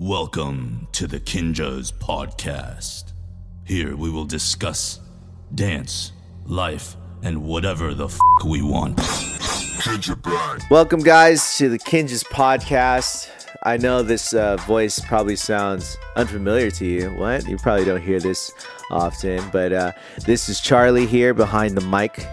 [0.00, 3.14] Welcome to the Kinjaz Podcast.
[3.64, 5.00] Here we will discuss
[5.52, 6.12] dance,
[6.46, 8.16] life, and whatever the f
[8.46, 8.96] we want.
[10.70, 13.28] Welcome, guys, to the Kinjaz podcast.
[13.64, 17.10] I know this uh, voice probably sounds unfamiliar to you.
[17.16, 17.48] What?
[17.48, 18.52] You probably don't hear this
[18.92, 19.92] often, but uh,
[20.24, 22.24] this is Charlie here behind the mic.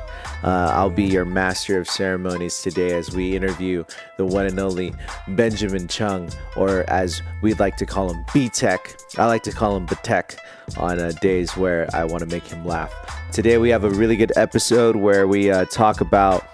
[0.46, 3.84] Uh, I'll be your master of ceremonies today as we interview
[4.18, 4.94] the one and only
[5.30, 8.95] Benjamin Chung, or as we'd like to call him, B Tech.
[9.18, 10.38] I like to call him Batek
[10.77, 12.94] on uh, days where I want to make him laugh.
[13.31, 16.48] Today we have a really good episode where we uh, talk about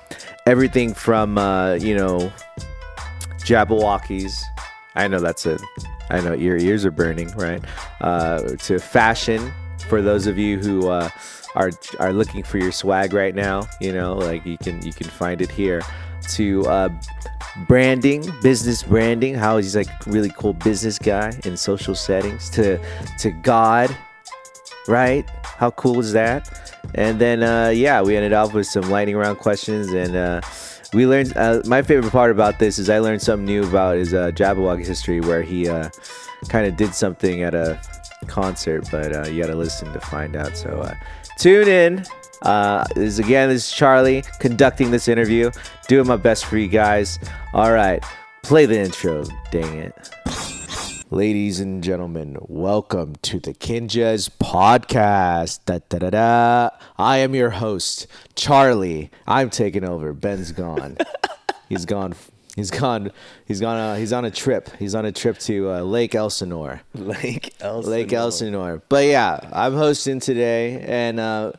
[0.46, 2.32] everything from, uh, you know,
[3.40, 4.42] Jabbawockeez.
[4.96, 5.62] I know that's it.
[6.10, 7.62] I know your ears are burning, right?
[8.00, 9.52] Uh, to fashion
[9.90, 11.10] for those of you who uh,
[11.56, 13.68] are are looking for your swag right now.
[13.80, 15.82] You know, like you can you can find it here.
[16.36, 16.90] To uh,
[17.68, 19.36] branding, business branding.
[19.36, 22.50] How he's like really cool business guy in social settings.
[22.52, 22.80] To
[23.20, 23.96] to God,
[24.88, 25.28] right?
[25.44, 26.50] How cool is that?
[26.96, 30.16] And then uh, yeah, we ended off with some lightning round questions and.
[30.16, 30.42] Uh,
[30.94, 34.14] we learned uh, my favorite part about this is I learned something new about his
[34.14, 35.90] uh, Jabbawockeez history, where he uh,
[36.50, 37.80] kind of did something at a
[38.28, 40.58] concert, but uh, you got to listen to find out.
[40.58, 40.94] So uh,
[41.38, 42.06] tune in.
[42.42, 45.52] Uh, this again, this is Charlie conducting this interview,
[45.88, 47.20] doing my best for you guys.
[47.54, 48.04] All right,
[48.44, 49.24] play the intro.
[49.52, 50.10] Dang it.
[51.14, 55.60] Ladies and gentlemen, welcome to the Kinjaz podcast.
[55.66, 56.70] Da, da, da, da.
[56.98, 59.12] I am your host, Charlie.
[59.28, 60.14] I'm taking over.
[60.14, 60.98] Ben's gone.
[61.70, 62.16] he's gone.
[62.56, 63.12] He's gone.
[63.46, 63.78] He's gone.
[63.78, 64.70] Uh, he's on a trip.
[64.78, 66.82] He's on a trip to uh, Lake Elsinore.
[66.94, 67.92] Lake Elsinore.
[67.92, 68.82] Lake Elsinore.
[68.90, 71.54] But yeah, I'm hosting today, and uh,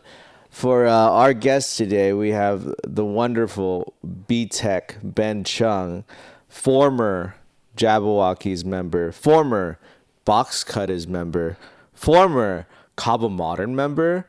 [0.51, 3.95] for uh, our guest today, we have the wonderful
[4.27, 6.05] B Tech Ben Chung,
[6.49, 7.37] former
[7.75, 9.79] Jabbawockeez member, former
[10.27, 11.57] Box Cutters member,
[11.95, 14.27] former Kaba Modern member.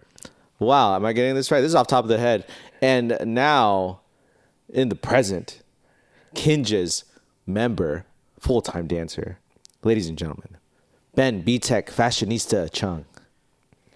[0.59, 1.59] Wow, am I getting this right?
[1.59, 2.47] This is off top of the head,
[2.81, 3.99] and now
[4.69, 5.61] in the present,
[6.35, 7.03] Kinjaz
[7.45, 8.05] member,
[8.39, 9.39] full time dancer.
[9.83, 10.57] Ladies and gentlemen,
[11.15, 13.05] Ben B Tech Fashionista Chung.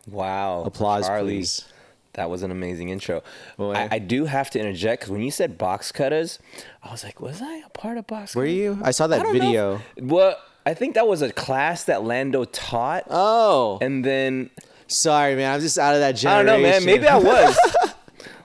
[0.09, 0.63] Wow.
[0.63, 1.65] Applause, Charlie, please.
[2.13, 3.21] That was an amazing intro.
[3.57, 3.73] Boy.
[3.73, 6.39] I, I do have to interject because when you said box cutters,
[6.83, 8.55] I was like, was I a part of box Were cutters?
[8.55, 8.79] you?
[8.83, 9.81] I saw that know video.
[10.01, 13.03] well, I think that was a class that Lando taught.
[13.09, 14.49] Oh, and then,
[14.87, 15.53] sorry, man.
[15.53, 16.49] I'm just out of that generation.
[16.49, 16.85] I don't know, man.
[16.85, 17.57] Maybe I was.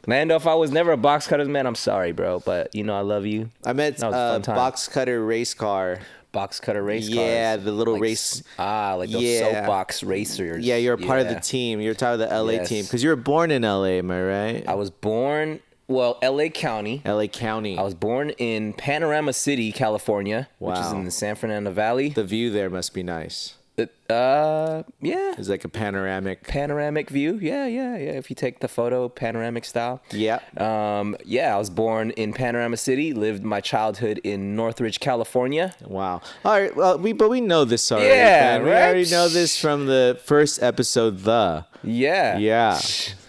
[0.06, 2.40] Lando, if I was never a box cutters man, I'm sorry, bro.
[2.40, 3.50] But, you know, I love you.
[3.64, 6.00] I meant That was a uh, box cutter race car.
[6.32, 7.64] Box cutter race Yeah, cars.
[7.64, 9.40] the little Like race- Ah, like those Yeah.
[9.60, 10.64] soapbox racers.
[10.64, 11.80] Yeah, you're a part of the team.
[11.80, 12.68] You're part of the LA Yes.
[12.68, 13.98] team because you were born in LA.
[13.98, 14.64] Am I right?
[14.66, 17.02] I was born, well, LA County.
[17.04, 17.76] LA County.
[17.78, 22.08] I was born in Panorama City, California, which is in the San Fernando Valley.
[22.08, 23.54] the view there must be nice.
[23.76, 26.46] It- uh, yeah, It's like a panoramic.
[26.46, 27.38] panoramic view.
[27.40, 28.10] Yeah, yeah, yeah.
[28.10, 30.02] If you take the photo, panoramic style.
[30.10, 30.40] Yeah.
[30.58, 33.14] Um, yeah, I was born in Panorama City.
[33.14, 35.74] Lived my childhood in Northridge, California.
[35.86, 36.20] Wow.
[36.44, 36.76] All right.
[36.76, 38.08] Well, we but we know this already.
[38.08, 38.64] Yeah, Ben.
[38.66, 38.82] We right?
[38.84, 41.20] already know this from the first episode.
[41.20, 42.36] The Yeah.
[42.36, 42.78] yeah.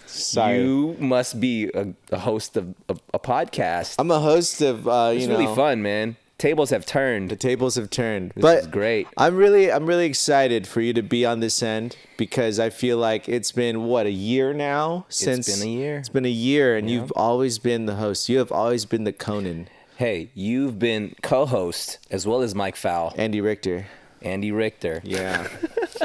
[0.06, 0.58] Sorry.
[0.58, 3.96] You must be a, a host of a, a podcast.
[3.98, 4.86] I'm a host of.
[4.86, 6.16] Uh, you it's know, really fun, man.
[6.36, 7.30] Tables have turned.
[7.30, 8.32] The tables have turned.
[8.34, 9.06] This but is great.
[9.16, 12.98] I'm really I'm really excited for you to be on this end because I feel
[12.98, 15.98] like it's been what a year now since it's been a year.
[15.98, 18.28] It's been a year and you've always been the host.
[18.28, 23.14] You have always been the Conan, Hey, you've been co-host as well as Mike Fowl,
[23.16, 23.86] Andy Richter.
[24.24, 25.00] Andy Richter.
[25.04, 25.48] Yeah.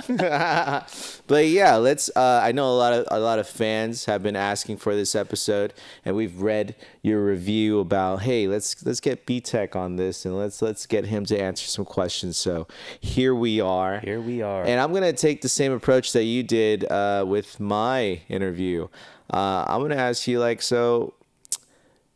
[1.28, 4.36] but yeah, let's uh, I know a lot of a lot of fans have been
[4.36, 5.74] asking for this episode
[6.06, 10.38] and we've read your review about hey, let's let's get B Tech on this and
[10.38, 12.38] let's let's get him to answer some questions.
[12.38, 12.68] So
[13.00, 14.00] here we are.
[14.00, 14.64] Here we are.
[14.64, 18.88] And I'm gonna take the same approach that you did uh, with my interview.
[19.32, 21.14] Uh, I'm gonna ask you like so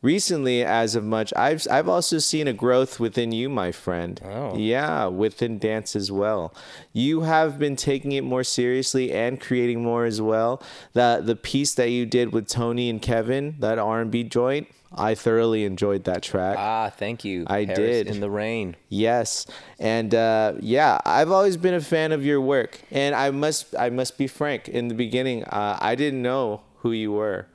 [0.03, 4.55] recently as of much i've i've also seen a growth within you my friend Oh.
[4.57, 6.53] yeah within dance as well
[6.91, 10.61] you have been taking it more seriously and creating more as well
[10.91, 15.63] the the piece that you did with tony and kevin that r&b joint i thoroughly
[15.63, 17.45] enjoyed that track Ah, thank you.
[17.47, 18.07] I Paris did.
[18.07, 18.75] in the rain.
[18.89, 19.47] Yes,
[19.79, 23.89] and uh, yeah, I've always been a fan of your work, and I must I
[23.89, 24.69] must be frank.
[24.69, 27.47] In the beginning, uh, I didn't know who you were.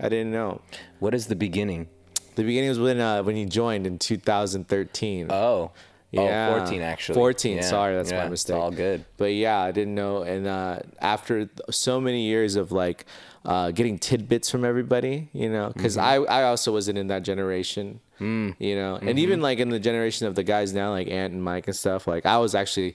[0.00, 0.60] I didn't know.
[0.98, 1.88] What is the beginning?
[2.36, 5.26] The beginning was when uh, when you joined in 2013.
[5.30, 5.72] Oh,
[6.12, 6.50] Yeah.
[6.54, 7.14] oh, 14 actually.
[7.16, 8.54] 14, Yeah, sorry, that's my mistake.
[8.56, 9.04] It's all good.
[9.16, 10.22] But yeah, I didn't know.
[10.22, 13.06] And uh, after so many years of like
[13.44, 16.30] uh, getting tidbits from everybody, you know, because Mm-hmm.
[16.30, 18.00] I, I also wasn't in that generation.
[18.20, 21.42] you know, and even like in the generation of the guys now, like Ant and
[21.42, 22.06] Mike and stuff.
[22.06, 22.94] Like I was actually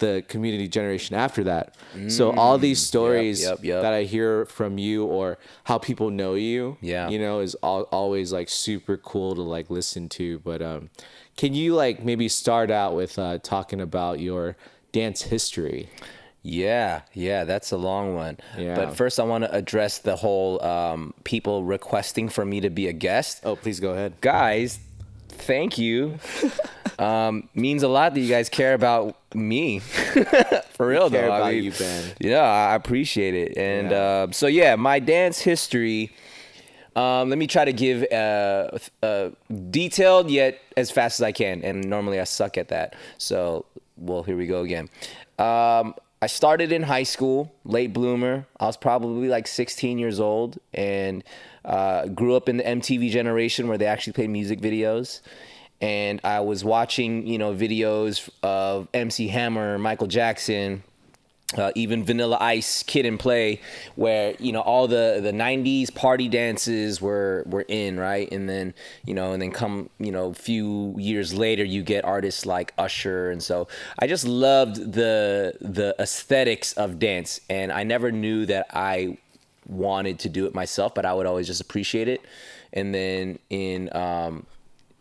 [0.00, 1.76] the community generation after that.
[2.08, 3.82] So all these stories yep, yep.
[3.82, 7.08] that I hear from you or how people know you, Yeah.
[7.08, 10.38] you know, is al- always like super cool to like listen to.
[10.40, 10.90] But um,
[11.36, 14.56] can you like maybe start out with uh, talking about your
[14.92, 15.90] dance history?
[16.42, 18.38] Yeah, yeah, that's a long one.
[18.56, 18.74] Yeah.
[18.74, 22.88] But first, I want to address the whole um, people requesting for me to be
[22.88, 23.40] a guest.
[23.44, 24.14] Oh, please go ahead.
[24.22, 24.78] Guys,
[25.28, 26.18] thank you.
[26.98, 29.78] um, means a lot that you guys care about me.
[30.72, 31.30] for real, though.
[31.30, 32.04] I mean, you, Ben.
[32.18, 33.56] Yeah, I appreciate it.
[33.56, 33.96] And Yeah.
[33.98, 36.12] uh, so, yeah, my dance history.
[36.96, 39.30] Um, let me try to give uh, uh,
[39.70, 42.96] detailed yet as fast as I can, and normally I suck at that.
[43.16, 43.64] So,
[43.96, 44.88] well, here we go again.
[45.38, 48.44] Um, I started in high school, late bloomer.
[48.58, 51.22] I was probably like 16 years old, and
[51.64, 55.20] uh, grew up in the MTV generation where they actually played music videos.
[55.80, 60.82] And I was watching, you know, videos of MC Hammer, Michael Jackson,
[61.56, 63.60] uh, even Vanilla Ice, Kid and Play,
[63.96, 68.74] where you know all the the '90s party dances were were in right, and then
[69.04, 72.72] you know, and then come you know a few years later, you get artists like
[72.78, 73.66] Usher, and so
[73.98, 79.18] I just loved the the aesthetics of dance, and I never knew that I
[79.66, 82.20] wanted to do it myself, but I would always just appreciate it,
[82.72, 84.46] and then in um,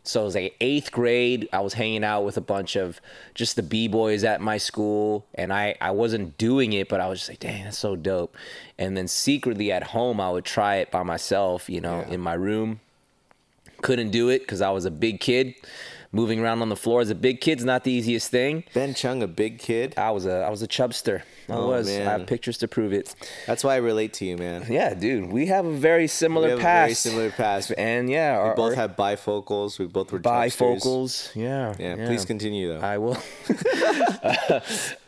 [0.10, 1.48] so it was like eighth grade.
[1.54, 3.00] I was hanging out with a bunch of
[3.36, 7.08] just the b boys at my school, and I I wasn't doing it, but I
[7.08, 8.36] was just like, dang, that's so dope.
[8.78, 12.34] And then secretly at home, I would try it by myself, you know, in my
[12.34, 12.80] room.
[13.82, 15.54] Couldn't do it because I was a big kid.
[16.12, 18.64] Moving around on the floor as a big kid's not the easiest thing.
[18.74, 19.94] Ben Chung, a big kid.
[19.96, 21.22] I was a I was a chubster.
[21.48, 21.88] I Oh, was.
[21.88, 23.14] I have pictures to prove it.
[23.46, 24.66] That's why I relate to you, man.
[24.70, 26.86] Yeah, dude, we have a very similar We have a past.
[26.88, 27.72] very similar past.
[27.78, 29.78] And yeah, our, We both our have bifocals.
[29.78, 30.58] We both were chubsters.
[30.58, 31.36] bifocals.
[31.36, 32.80] Yeah, Yeah, please continue though.
[32.86, 33.18] I will.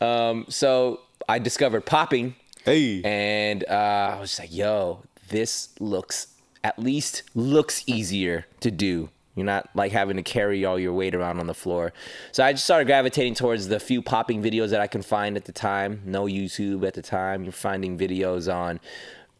[0.00, 2.34] um, so I discovered popping,
[2.64, 6.28] hey, and uh, I was like, "Yo, this looks
[6.64, 11.14] at least looks easier to do." You're not like having to carry all your weight
[11.14, 11.92] around on the floor.
[12.32, 15.46] So I just started gravitating towards the few popping videos that I can find at
[15.46, 16.02] the time.
[16.04, 17.42] No YouTube at the time.
[17.44, 18.78] You're finding videos on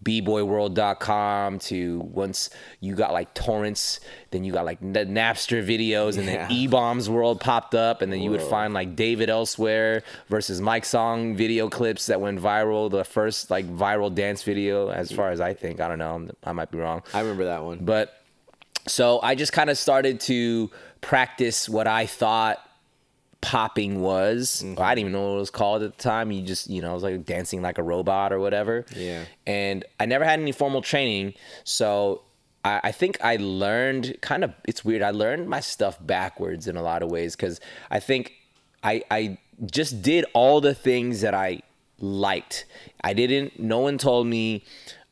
[0.05, 2.51] bboyworld.com to once
[2.81, 4.01] you got like torrents
[4.33, 6.49] then you got like the napster videos and Yeah.
[6.49, 10.85] then eBaum's World popped up and then you would find like david elsewhere versus mike
[10.85, 15.41] song video clips that went viral the first like viral dance video as far as
[15.41, 17.79] i think i don't know i might be wrong I remember that one.
[17.83, 18.22] but
[18.87, 20.71] so I just kind of started to
[21.01, 22.59] practice what I thought
[23.41, 24.63] popping was.
[24.65, 24.81] Mm-hmm.
[24.81, 26.33] I didn't even know what it was called at the time.
[26.33, 28.87] You just, you know, it was like dancing like a robot or whatever.
[28.97, 29.25] Yeah.
[29.47, 31.35] And I never had any formal training.
[31.65, 32.23] So
[32.65, 35.03] I, I think I learned kind of, it's weird.
[35.03, 38.33] I learned my stuff backwards in a lot of ways because I think
[38.83, 39.39] I, I
[39.71, 41.63] just did all the things that I
[41.99, 42.65] liked.
[43.03, 44.65] I didn't, no one told me,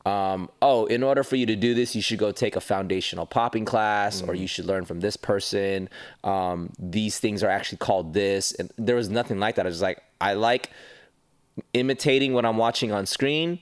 [0.05, 3.25] um, oh, in order for you to do this, you should go take a foundational
[3.25, 5.89] popping class, or you should learn from this person.
[6.23, 9.65] Um, these things are actually called this, and there was nothing like that.
[9.65, 10.71] I was like, I like
[11.73, 13.59] imitating what I'm watching on screen,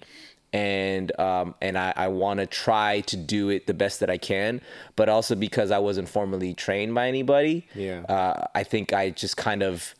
[0.53, 4.18] and um, and I, I want to try to do it the best that I
[4.18, 4.62] can,
[4.95, 7.68] but also because I wasn't formally trained by anybody.
[7.75, 8.03] Yeah.
[8.07, 9.94] uh, I think I just kind of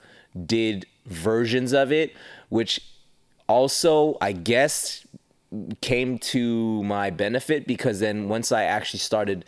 [0.46, 2.14] did versions of it,
[2.50, 2.80] which
[3.48, 5.06] also I guess
[5.82, 9.46] came to my benefit because then once I actually started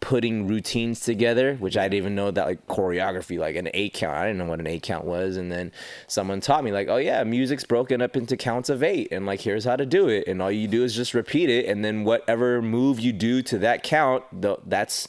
[0.00, 4.16] putting routines together, which I didn't even know that like choreography, like an eight count.
[4.16, 5.36] I didn't know what an eight count was.
[5.36, 5.72] And then
[6.06, 9.08] someone taught me like, oh yeah, music's broken up into counts of eight.
[9.12, 10.26] And like, here's how to do it.
[10.26, 11.66] And all you do is just repeat it.
[11.66, 15.06] And then whatever move you do to that count, the, that's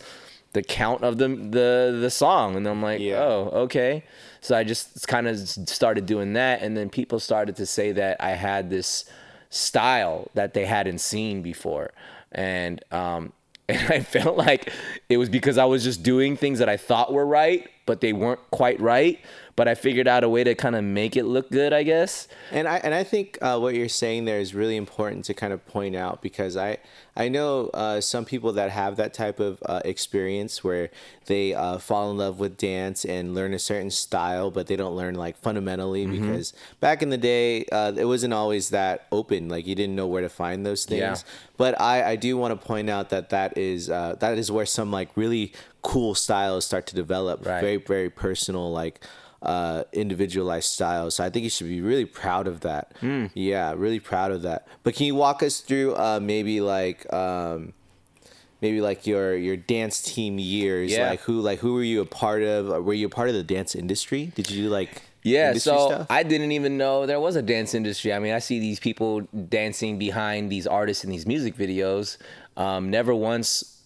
[0.52, 2.58] the count of the, the, the song.
[2.58, 3.20] And I'm like, Yeah.
[3.24, 4.04] oh, okay.
[4.42, 6.62] So I just kind of started doing that.
[6.62, 9.06] And then people started to say that I had this
[9.52, 11.92] style that they hadn't seen before.
[12.32, 13.34] And, um,
[13.70, 14.72] and I felt like
[15.08, 18.12] it was because I was just doing things that I thought were right, but they
[18.14, 19.20] weren't quite right.
[19.56, 22.28] But I figured out a way to kind of make it look good, I guess.
[22.52, 25.54] And I and I think uh, what you're saying there is really important to kind
[25.54, 26.78] of point out because I
[27.16, 30.90] I know uh, some people that have that type of uh, experience where
[31.26, 34.96] they uh, fall in love with dance and learn a certain style, but they don't
[34.96, 39.50] learn like fundamentally because back in the day uh, it wasn't always that open.
[39.50, 41.02] Like you didn't know where to find those things.
[41.02, 41.16] Yeah.
[41.58, 44.66] But I I do want to point out that that is uh, that is where
[44.66, 47.46] some like really cool styles start to develop.
[47.46, 47.62] Right.
[47.62, 49.06] Very very personal like
[49.42, 51.16] uh, individualized styles.
[51.16, 52.94] So I think you should be really proud of that.
[53.34, 54.68] Yeah, really proud of that.
[54.84, 57.74] But can you walk us through uh, maybe like um,
[58.62, 60.92] maybe like your your dance team years.
[60.92, 61.10] Yeah.
[61.10, 62.86] Like who like who were you a part of?
[62.86, 64.32] Were you a part of the dance industry?
[64.36, 66.08] Did you do like Yeah, so stuff?
[66.10, 68.14] I didn't even know there was a dance industry.
[68.14, 72.18] I mean, I see these people dancing behind these artists in these music videos.
[72.56, 73.81] Um, never once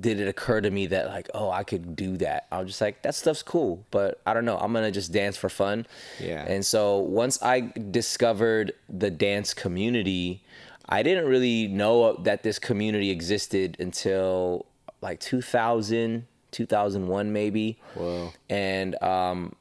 [0.00, 2.46] did it occur to me that like, oh, I could do that.
[2.50, 4.56] I was just like, that stuff's cool, but I don't know.
[4.58, 5.86] I'm gonna just dance for fun.
[6.20, 6.44] Yeah.
[6.44, 10.42] And so once I discovered the dance community,
[10.88, 14.66] I didn't really know that this community existed until
[15.00, 17.78] like 2000, 2001 maybe.
[17.94, 18.32] Whoa.
[18.48, 19.56] And um,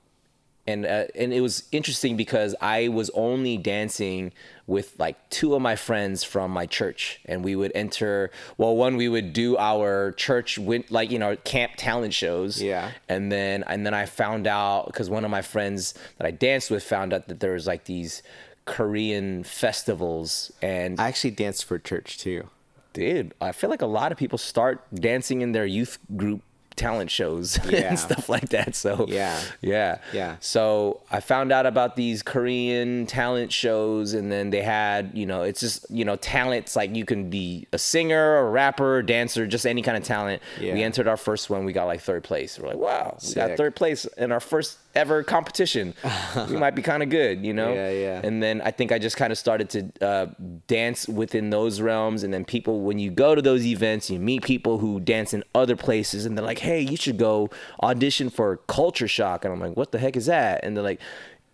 [0.68, 4.32] and uh, and it was interesting because I was only dancing
[4.68, 8.32] with like two of my friends from my church, and we would enter.
[8.58, 12.62] Well, one we would do our church win like you know camp talent shows.
[12.62, 12.92] Yeah.
[13.08, 16.72] And then and then I found out because one of my friends that I danced
[16.72, 18.24] with found out that there was like these
[18.66, 22.50] Korean festivals, and I actually danced for church too.
[22.94, 26.42] dude, I feel like a lot of people start dancing in their youth group
[26.76, 27.90] talent shows Yeah.
[27.90, 28.76] and stuff like that.
[28.76, 29.40] So Yeah.
[29.62, 30.36] yeah, Yeah.
[30.40, 35.44] So I found out about these Korean talent shows, and then they had, you know,
[35.44, 39.66] it's just you know, talents like you can be a singer, a rapper, dancer, just
[39.66, 40.42] any kind of talent.
[40.60, 40.74] Yeah.
[40.74, 42.60] We entered our first one, we got like third place.
[42.60, 45.94] We're like, wow, we got third place in our first ever competition.
[46.50, 47.74] we might be kind of good, you know.
[47.74, 48.22] Yeah, yeah.
[48.24, 50.26] And then I think I just kind of started to uh,
[50.68, 52.24] dance within those realms.
[52.24, 55.44] And then people, when you go to those events, you meet people who dance in
[55.54, 57.50] other places, and they're like, "Hey, you should go
[57.82, 61.02] audition for Culture Shock." And I'm like, "What the heck is that?" And they're like.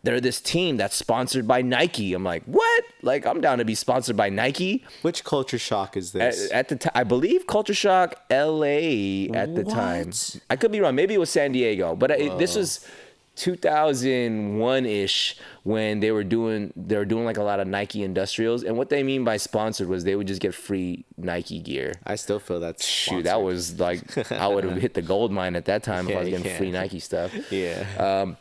[0.03, 2.15] They're this team that's sponsored by Nike.
[2.15, 2.84] I'm like, what?
[3.03, 4.84] Like, I'm down to be sponsored by Nike.
[5.03, 6.50] Which culture shock is this?
[6.51, 10.12] at the time, I believe Culture Shock LA at the time.
[10.50, 10.96] I could be wrong.
[10.96, 12.84] Maybe it was San Diego, but it, this was
[13.41, 18.63] 2001 ish when they were doing they were doing like a lot of Nike industrials.
[18.63, 21.93] And what they mean by sponsored was they would just get free Nike gear.
[22.05, 25.55] I still feel that's Shoot, that was like I would have hit the gold mine
[25.55, 26.57] at that time if I was getting yeah.
[26.57, 27.33] free Nike stuff.
[27.51, 27.83] yeah.
[27.98, 28.38] Um,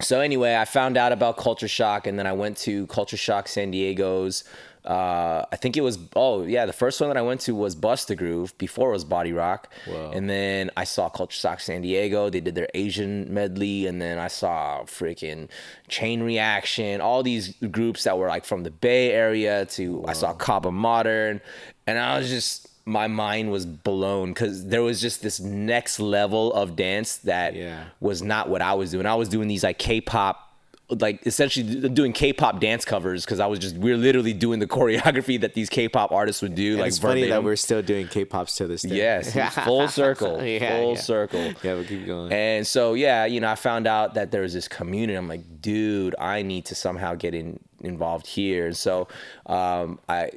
[0.00, 3.48] So anyway, I found out about Culture Shock, and then I went to Culture Shock
[3.48, 4.44] San Diego's.
[4.88, 7.76] Uh, I think it was oh yeah, the first one that I went to was
[7.76, 8.56] Busta Groove.
[8.56, 12.30] Before it was Body Rock, and then I saw Culture Shock San Diego.
[12.30, 15.48] They did their Asian medley, and then I saw freaking
[15.88, 20.32] Chain Reaction, all these groups that were like from the Bay Area to I saw
[20.32, 21.42] Kaba Modern,
[21.86, 26.50] and I was just my mind was blown because there was just this next level
[26.54, 27.84] of dance that Yeah.
[28.00, 29.04] was not what I was doing.
[29.04, 30.47] I was doing these like K-pop,
[30.90, 34.66] like essentially doing K-pop dance covers because I was just we are literally doing the
[34.76, 36.72] choreography that these K-pop artists would do.
[36.72, 38.96] And like it's funny that we're still doing K-pops to this day.
[38.96, 41.00] yes, full circle, Yeah, full yeah.
[41.00, 41.52] circle.
[41.62, 42.32] Yeah, but keep going.
[42.32, 45.14] And so yeah, you know, I found out that there was this community.
[45.14, 48.66] I'm like, dude, I need to somehow get in involved here.
[48.66, 49.08] And so
[49.46, 50.30] um, I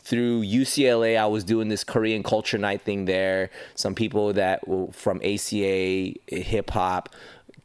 [0.00, 3.50] through UCLA, I was doing this Korean culture night thing there.
[3.74, 7.08] Some people that were from ACA hip hop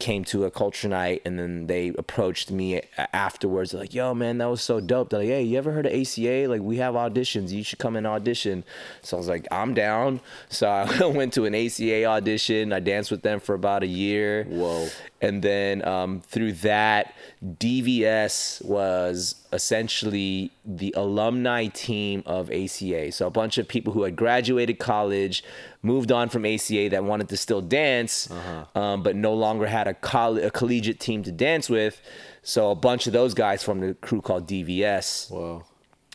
[0.00, 2.80] came to a culture night and then they approached me
[3.12, 5.10] afterwards like yo man that was so dope.
[5.10, 7.50] They're like hey you ever heard of ACA like we have auditions.
[7.50, 8.64] You should come and audition.
[9.02, 10.20] So I was like I'm down.
[10.48, 12.72] So I went to an ACA audition.
[12.72, 14.44] I danced with them for about a year.
[14.44, 14.88] Whoa.
[15.20, 23.12] And then um, through that, DVS was essentially the alumni team of ACA.
[23.12, 25.44] So a bunch of people who had graduated college,
[25.82, 28.28] moved on from ACA that wanted to still dance,
[28.74, 32.00] um, but no longer had a, coll- a collegiate team to dance with.
[32.42, 35.30] So a bunch of those guys formed a crew called DVS.
[35.30, 35.64] Whoa.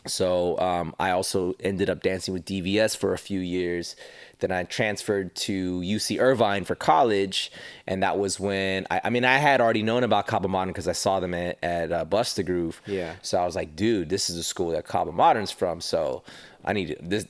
[0.06, 3.96] So um, I also ended up dancing with DVS for a few years.
[4.40, 7.50] Then I transferred to UC Irvine for college,
[7.86, 10.88] and that was when I, I mean I had already known about Kaba Modern because
[10.88, 12.82] I saw them at, at uh, Busta Groove.
[12.86, 13.14] Yeah.
[13.22, 15.80] So I was like, dude, this is the school that Kaba Modern's from.
[15.80, 16.22] So
[16.64, 17.26] I need to- this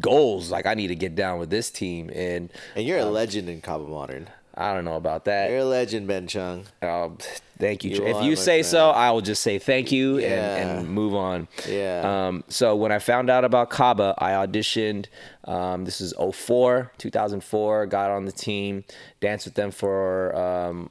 [0.00, 0.50] goals.
[0.50, 3.60] Like I need to get down with this team, and And you're a legend in
[3.60, 4.28] Kaba Modern.
[4.54, 5.48] I don't know about that.
[5.50, 6.64] You're a legend, Ben Chung.
[6.82, 7.16] Um,
[7.58, 7.92] thank you.
[7.92, 8.66] You if you say friend.
[8.66, 10.56] so, I will just say thank you Yeah.
[10.56, 11.48] and, and move on.
[11.66, 12.26] Yeah.
[12.28, 15.06] Um, so when I found out about Kaba, I auditioned.
[15.44, 17.86] Um, this is 04, 2004.
[17.86, 18.84] Got on the team,
[19.20, 20.90] danced with them for um,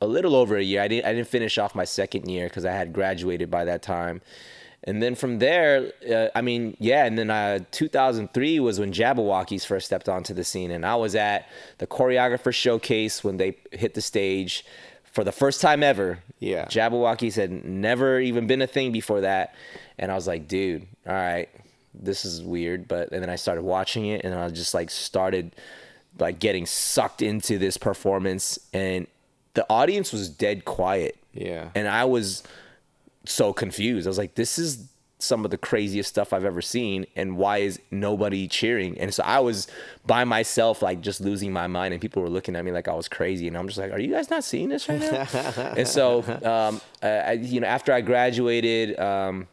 [0.00, 0.80] a little over a year.
[0.80, 3.82] I didn't I didn't finish off my second year because I had graduated by that
[3.82, 4.22] time.
[4.84, 7.04] And then from there, uh, I mean, yeah.
[7.04, 11.14] And then uh, 2003 was when Jabbawockeez first stepped onto the scene, and I was
[11.14, 14.64] at the choreographer showcase when they hit the stage
[15.04, 16.20] for the first time ever.
[16.38, 16.66] Yeah.
[16.66, 19.54] Jabbawockeez had never even been a thing before that,
[19.98, 21.48] and I was like, dude, all right,
[21.92, 22.86] this is weird.
[22.86, 25.56] But and then I started watching it, and I just like started
[26.20, 29.08] like getting sucked into this performance, and
[29.54, 31.16] the audience was dead quiet.
[31.32, 31.70] Yeah.
[31.74, 32.44] And I was
[33.28, 34.06] so confused.
[34.06, 34.88] I was like, this is
[35.20, 38.98] some of the craziest stuff I've ever seen and why is nobody cheering?
[38.98, 39.66] And so I was
[40.06, 42.94] by myself like just losing my mind and people were looking at me like I
[42.94, 45.26] was crazy and I'm just like, are you guys not seeing this right now?
[45.76, 49.48] and so um, I, you know after I graduated um,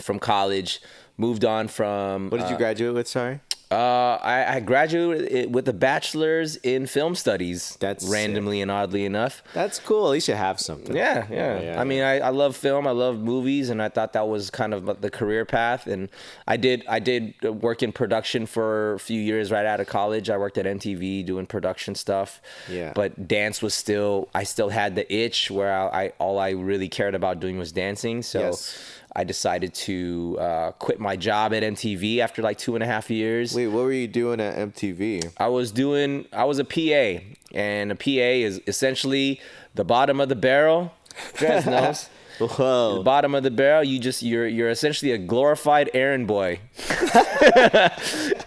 [0.00, 0.80] from college,
[1.16, 3.08] moved on from What did you graduate with?
[3.08, 3.40] Sorry.
[3.68, 7.76] Uh, I, I graduated with a bachelor's in film studies.
[7.80, 9.42] That's randomly and oddly enough.
[9.54, 10.06] That's cool.
[10.06, 10.94] At least you have something.
[10.94, 11.60] Yeah, yeah.
[11.60, 12.86] yeah, I mean, I, I love film.
[12.86, 15.88] I love movies, and I thought that was kind of the career path.
[15.88, 16.10] And
[16.46, 20.30] I did I did work in production for a few years right out of college.
[20.30, 22.40] I worked at MTV doing production stuff.
[22.70, 22.92] Yeah.
[22.94, 26.88] But dance was still I still had the itch where I, I all I really
[26.88, 28.22] cared about doing was dancing.
[28.22, 28.40] So.
[28.40, 28.92] Yes.
[29.18, 33.08] I decided to uh, quit my job at MTV after like two and a half
[33.08, 33.54] years.
[33.54, 35.32] Wait, what were you doing at MTV?
[35.38, 39.40] I was doing I was a PA and a PA is essentially
[39.74, 40.92] the bottom of the barrel.
[41.34, 42.10] Drez knows.
[42.38, 42.96] Whoa.
[42.98, 46.60] The bottom of the barrel, you just you're you're essentially a glorified errand boy.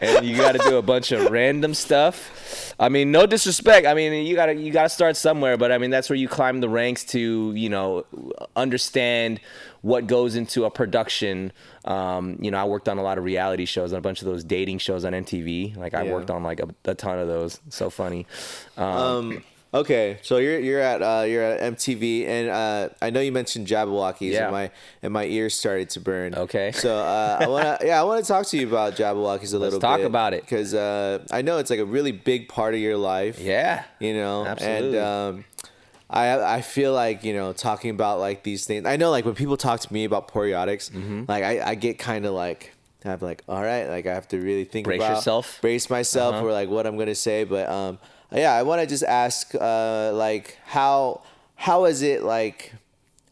[0.01, 2.73] and you got to do a bunch of random stuff.
[2.79, 3.85] I mean, no disrespect.
[3.87, 6.15] I mean, you got to you got to start somewhere, but I mean, that's where
[6.17, 8.05] you climb the ranks to, you know,
[8.55, 9.39] understand
[9.81, 11.51] what goes into a production.
[11.85, 14.27] Um, you know, I worked on a lot of reality shows and a bunch of
[14.27, 15.75] those dating shows on MTV.
[15.77, 16.11] Like I Yeah.
[16.11, 17.59] worked on like a, a ton of those.
[17.69, 18.27] So funny.
[18.77, 19.43] Um, Um.
[19.71, 23.67] Okay, so you're you're at uh, you're at MTV, and uh, I know you mentioned
[23.67, 24.43] Jabbawockeez, Yeah.
[24.45, 24.71] and my
[25.03, 26.33] and my ears started to burn.
[26.33, 26.71] Okay.
[26.71, 29.77] So uh, I wanna yeah I want to talk to you about Jabbawockeez a little
[29.79, 29.85] bit.
[29.85, 30.41] talk about it.
[30.41, 33.39] because uh, I know it's like a really big part of your life.
[33.39, 33.83] yeah.
[33.99, 34.97] you know Absolutely.
[34.97, 35.45] and um
[36.09, 38.87] I I feel like you know talking about like these things.
[38.87, 41.25] I know like when people talk to me about Poreotics, Mm-hmm.
[41.27, 42.73] like I, I get kind of like
[43.05, 45.59] I'm like all right, like I have to really think Brace about yourself.
[45.61, 46.45] brace myself Uh-huh.
[46.47, 47.43] or like what I'm gonna say.
[47.43, 47.99] But um
[48.31, 51.21] yeah, I want to just ask uh like how
[51.55, 52.73] how is it like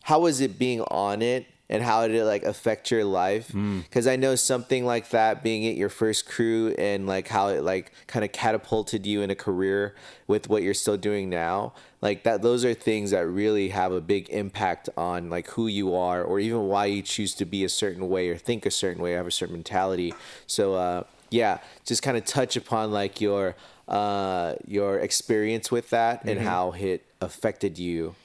[0.03, 3.79] how was it being on it and how did it like affect your life Hmm.
[3.81, 7.61] because i know something like that being at your first crew and like how it
[7.61, 9.93] like kind of catapulted you in a career
[10.27, 13.99] with what you're still doing now like that those are things that really have a
[13.99, 17.69] big impact on like who you are or even why you choose to be a
[17.69, 20.13] certain way or think a certain way or have a certain mentality
[20.47, 23.55] so uh yeah just kind of touch upon like your
[23.87, 28.15] uh your experience with that and how it affected you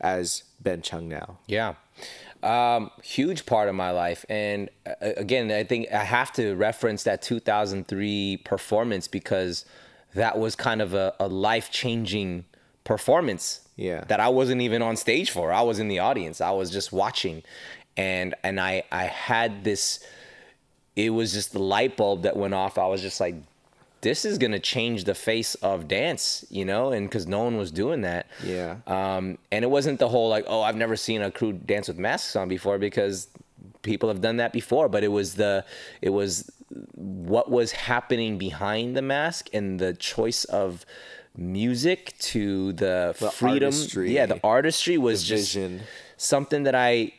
[0.00, 1.38] as Ben Chung now.
[1.46, 1.74] Yeah.
[2.42, 4.24] Um, huge part of my life.
[4.28, 9.64] And uh, again, I think I have to reference that 2003 performance because
[10.14, 12.44] that was kind of a, a life changing
[12.84, 13.60] performance.
[13.76, 14.04] Yeah.
[14.04, 15.52] That I wasn't even on stage for.
[15.52, 16.40] I was in the audience.
[16.40, 17.42] I was just watching.
[17.96, 20.04] And and I I had this
[20.94, 22.78] it was just the light bulb that went off.
[22.78, 23.34] I was just like,
[24.08, 27.70] this is gonna change the face of dance, you know, and because no one was
[27.82, 28.24] doing that.
[28.56, 28.76] Yeah.
[28.86, 31.98] Um, and it wasn't the whole like, oh, I've never seen a crew dance with
[31.98, 33.16] masks on before because
[33.82, 34.86] people have done that before.
[34.94, 35.64] But it was the,
[36.08, 36.30] it was
[36.94, 40.86] what was happening behind the mask and the choice of
[41.36, 42.00] music
[42.32, 43.72] to the, The freedom.
[43.74, 44.14] artistry.
[44.14, 45.58] Yeah, the artistry was The just
[46.16, 47.12] something that I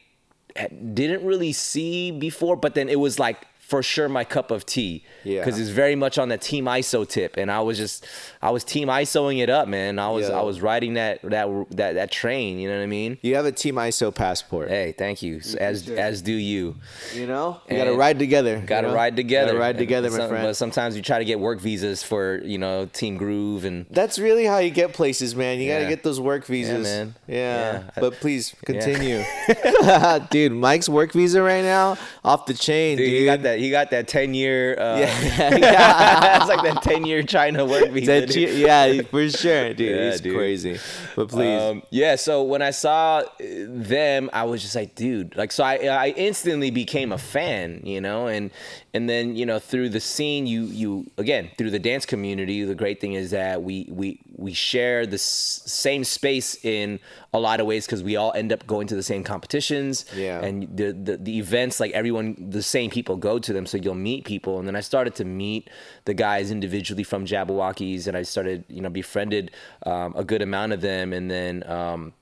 [0.94, 5.04] didn't really see before, but then it was like for sure my cup of tea.
[5.26, 5.42] Yeah.
[5.42, 7.36] Because it's very much on the team ISO tip.
[7.36, 8.08] And I was just
[8.42, 10.00] I was team ISOing it up, man.
[10.00, 10.40] I was Yeah.
[10.40, 13.18] I was riding that that that that train, you know what I mean?
[13.22, 14.70] You have a Team ISO passport.
[14.70, 15.42] Hey, thank you.
[15.60, 16.76] As as do you.
[17.14, 18.60] You know, you gotta ride together.
[18.60, 18.98] Got to you know?
[18.98, 19.48] ride together.
[19.54, 20.44] Gotta ride together, my friend.
[20.44, 24.20] But sometimes you try to get work visas for, you know, Team Groove and That's
[24.20, 25.60] really how you get places, man.
[25.60, 26.84] You gotta get those work visas.
[26.84, 27.16] man.
[27.28, 27.38] Yeah.
[27.38, 27.84] Yeah.
[28.00, 29.24] But please continue,
[30.30, 30.52] dude.
[30.52, 33.20] Mike's work visa right now off the chain, Dude, dude.
[33.20, 33.60] he got that.
[33.60, 34.76] He got that ten year.
[34.80, 36.38] Uh, Yeah.
[36.38, 38.28] it's like that ten year China work visa.
[38.46, 38.60] Dude.
[38.60, 39.90] yeah, for sure, dude.
[39.90, 40.36] Yeah, it's dude.
[40.36, 40.80] crazy.
[41.16, 45.36] But please, Um, yeah, so when I saw uh, them, I was just like, dude,
[45.36, 48.52] like, so I, I instantly became a fan, you know, and
[48.98, 52.76] and then you know through the scene, you you again through the dance community, the
[52.84, 54.08] great thing is that we we
[54.46, 57.00] we share the s- same space in
[57.34, 60.46] a lot of ways because we all end up going to the same competitions, Yeah.
[60.46, 64.04] and the, the the events like everyone the same people go to them, so you'll
[64.12, 65.70] meet people, and then I started to meet
[66.06, 69.52] the guys individually from Jabbawockeez, and I started you know befriended
[69.92, 71.54] um, a good amount of them, and then.
[71.80, 72.14] Um,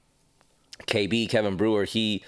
[0.88, 2.21] KB Kevin Brewer he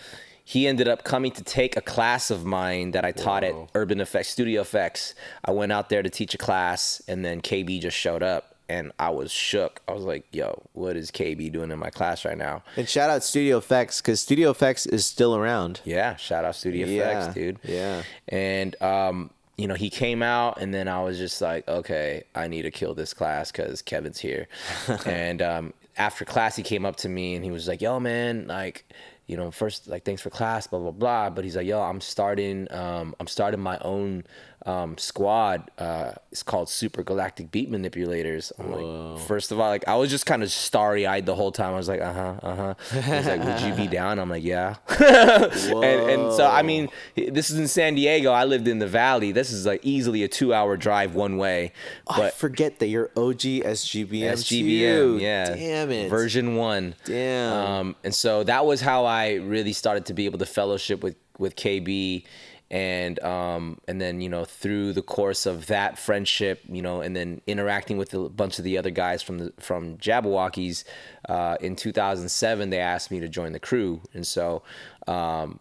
[0.50, 4.00] he ended up coming to take a class of mine that I taught at Urban
[4.00, 5.14] Effects Studio Effects.
[5.44, 8.94] I went out there to teach a class and then KB just showed up and
[8.98, 9.82] I was shook.
[9.90, 13.10] I was like, "Yo, what is KB doing in my class right now?" and shout
[13.10, 15.82] out Studio Effects because Studio Effects is still around.
[15.84, 17.60] Yeah, shout out Studio Yeah, Effects, dude.
[17.64, 18.04] yeah.
[18.30, 22.48] And um, you know, he came out, and then I was just like, okay, I
[22.48, 24.48] need to kill this class because Kevin's here.
[25.06, 28.48] and um, after class, he came up to me and he was like, "Yo, man,
[28.48, 28.86] like."
[29.28, 31.30] You know, first like thanks for class, blah blah blah.
[31.30, 34.24] But he's like, yo, I'm starting, um, I'm starting my own
[34.68, 35.72] um, squad.
[35.78, 38.52] Uh, it's called Super Galactic Beat Manipulators.
[38.60, 41.52] I'm like, first of all, like I was just kind of starry eyed the whole
[41.54, 41.74] time.
[41.74, 42.74] I was like, uh huh, uh huh.
[42.92, 44.20] He's like, would you be down?
[44.20, 44.76] I'm like, yeah.
[45.00, 48.32] and, and so I mean, this is in San Diego.
[48.32, 49.32] I lived in the Valley.
[49.32, 51.72] This is like easily a two hour drive one way.
[52.08, 54.34] I But forget that you're OG SGBM.
[54.34, 56.10] SGBM, yeah, Damn it.
[56.10, 56.94] version one.
[57.06, 57.54] Damn.
[57.54, 61.16] Um, and so that was how I really started to be able to fellowship with
[61.40, 62.24] with KB,
[62.70, 67.16] and um, and then you know through the course of that friendship, you know, and
[67.16, 70.84] then interacting with a bunch of the other guys from the from Jabbawockeez,
[71.30, 74.64] uh, in 2007 they asked me to join the crew, and so.
[75.08, 75.60] Um,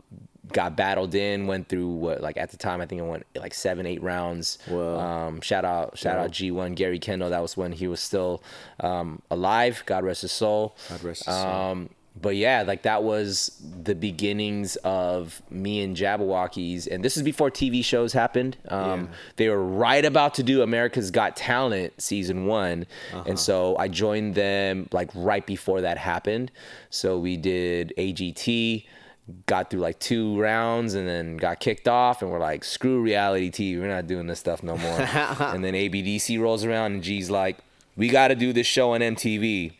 [0.52, 3.52] got battled in went through what like at the time i think it went like
[3.52, 4.58] seven eight rounds
[4.96, 7.30] um, shout out, shout out G1 Gary Kendall.
[7.30, 8.42] That was when he was still
[8.80, 9.82] um, alive.
[9.86, 10.76] God rest his soul.
[10.88, 11.52] God rest his soul.
[11.52, 17.22] Um, but yeah, like that was the beginnings of me and Jabbawockeez, and this is
[17.22, 18.56] before TV shows happened.
[18.68, 23.24] Um, They were right about to do America's Got Talent season one, Uh-huh.
[23.26, 26.50] and so I joined them like right before that happened.
[26.90, 28.86] So we did AGT
[29.46, 33.50] got through like two rounds and then got kicked off and we're like screw reality
[33.50, 35.00] tv we're not doing this stuff no more
[35.52, 37.58] and then abdc rolls around and g's like
[37.96, 39.72] we got to do this show on mtv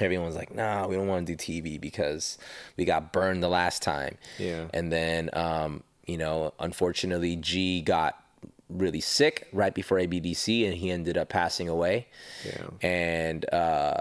[0.00, 2.36] everyone's like nah we don't want to do tv because
[2.76, 4.66] we got burned the last time Yeah.
[4.74, 8.20] and then um, you know unfortunately g got
[8.68, 12.06] really sick right before abdc and he ended up passing away
[12.44, 12.66] Yeah.
[12.82, 14.00] and uh,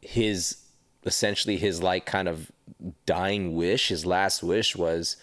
[0.00, 0.56] his
[1.04, 2.50] essentially his like kind of
[3.06, 5.16] dying wish his last wish was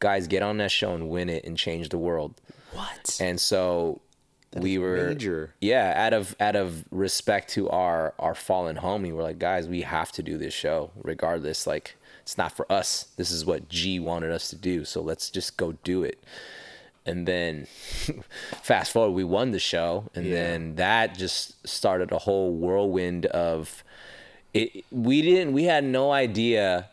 [0.00, 2.34] guys get on that show and win it and change the world
[2.72, 3.16] What?
[3.20, 4.00] and so
[4.56, 5.54] we were major.
[5.60, 9.82] yeah out of out of respect to our our fallen homie we're like guys we
[9.82, 11.66] have to do this show regardless.
[11.66, 13.08] Like it's not for us.
[13.16, 14.84] This is what g wanted us to do.
[14.84, 16.22] So let's just go do it.
[17.04, 17.66] And then
[18.62, 20.34] fast forward we won the show and Yeah.
[20.34, 23.82] then that just started a whole whirlwind of
[24.54, 24.84] it.
[24.92, 26.90] We didn't we had no idea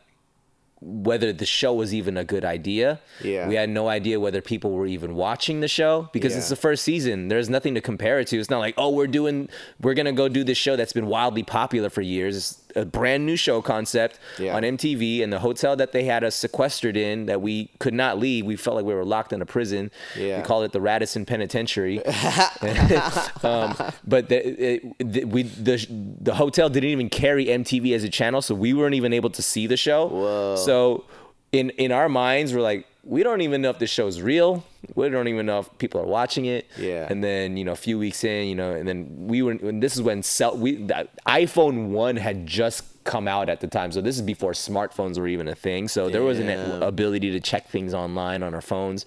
[0.81, 2.99] whether the show was even a good idea.
[3.21, 3.47] Yeah.
[3.47, 6.83] We had no idea whether people were even watching the show because it's the first
[6.83, 7.27] season.
[7.27, 8.39] There's nothing to compare it to.
[8.39, 9.49] It's not like, oh, we're doing,
[9.81, 12.58] we're going to go do this show that's been wildly popular for years.
[12.79, 14.55] A brand new show concept Yeah.
[14.55, 18.17] on MTV and the hotel that they had us sequestered in that we could not
[18.19, 18.45] leave.
[18.45, 19.91] We felt like we were locked in a prison.
[20.17, 20.37] Yeah.
[20.37, 21.97] We called it the Radisson Penitentiary.
[23.43, 23.75] um,
[24.07, 24.39] but the,
[24.75, 25.85] it, the, we, the,
[26.21, 29.41] the hotel didn't even carry MTV as a channel, so we weren't even able to
[29.41, 30.07] see the show.
[30.07, 30.55] Whoa.
[30.55, 31.05] So
[31.51, 34.63] in in our minds, we're like, we don't even know if this show's real.
[34.95, 36.67] We don't even know if people are watching it.
[36.77, 37.07] Yeah.
[37.09, 39.51] And then you know, a few weeks in, you know, and then we were.
[39.51, 43.67] And this is when cell, we the iPhone one had just come out at the
[43.67, 45.87] time, so this is before smartphones were even a thing.
[45.87, 49.05] So there wasn't an ability to check things online on our phones,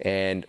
[0.00, 0.46] and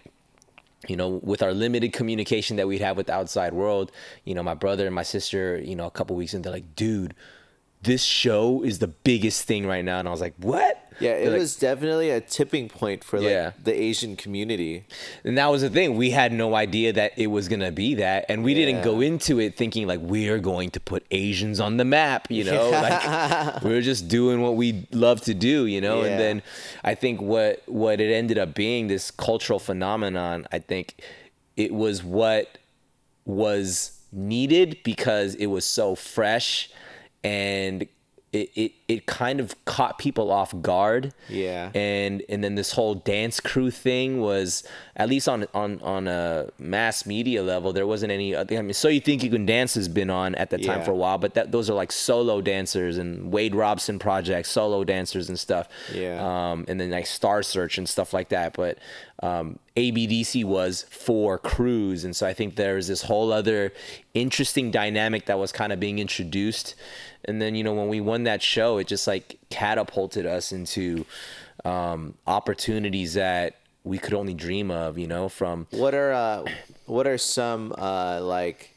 [0.87, 3.91] you know, with our limited communication that we'd have with the outside world,
[4.23, 6.75] you know, my brother and my sister, you know, a couple weeks in, they're like,
[6.75, 7.15] dude,
[7.85, 9.99] this show is the biggest thing right now.
[9.99, 10.81] And I was like, what?
[10.99, 13.51] Yeah, it like- was definitely a tipping point for like Yeah.
[13.61, 14.85] the Asian community.
[15.25, 15.97] and that was the thing.
[15.97, 19.39] We had no idea that it was gonna be that, and we didn't go into
[19.39, 22.31] it thinking like we're going to put Asians on the map.
[22.31, 25.65] You know, like we were just doing what we love to do.
[25.65, 26.07] You know, Yeah.
[26.11, 26.41] and then
[26.83, 30.47] I think what what it ended up being this cultural phenomenon.
[30.51, 30.95] I think
[31.57, 32.57] it was what
[33.25, 36.69] was needed because it was so fresh
[37.25, 37.87] and
[38.31, 41.71] it, it, it kind of caught people off guard Yeah.
[41.73, 44.63] and and then this whole dance crew thing was
[44.95, 48.87] at least on on on a mass media level there wasn't any I mean so
[48.87, 50.83] you think you can dance has been on at the time Yeah.
[50.85, 54.83] for a while but that those are like solo dancers and Wade Robson project solo
[54.83, 56.21] dancers and stuff Yeah.
[56.51, 58.77] um and then like Star Search and stuff like that but
[59.23, 63.73] um ABDC was for crews and so I think there's this whole other
[64.13, 66.75] interesting dynamic that was kind of being introduced
[67.25, 71.05] and then you know when we won that show it just like catapulted us into
[71.63, 76.45] um, opportunities that we could only dream of you know from What are uh,
[76.85, 78.71] what are some uh, like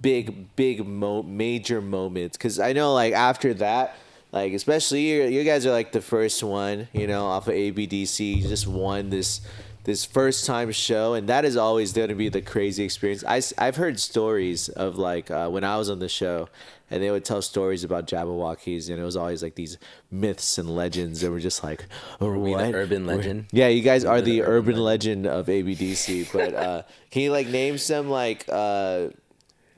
[0.00, 2.36] big big mo- major moments?
[2.36, 3.96] Because I know like after that,
[4.32, 8.36] like especially you, you guys are like the first one, you know, off of ABDC.
[8.36, 9.40] You just won this
[9.84, 13.22] this first time show, and that is always going to be the crazy experience.
[13.26, 16.48] I have heard stories of like uh, when I was on the show.
[16.90, 19.78] And they would tell stories about Jabbawockeez, and it was always like these
[20.10, 21.86] myths and legends that were just like,
[22.20, 22.74] oh, we what?
[22.74, 23.46] urban We're- legend?
[23.52, 26.32] Yeah, you guys are the urban urban legend of ABDC.
[26.32, 29.08] But uh, can you like name some like uh,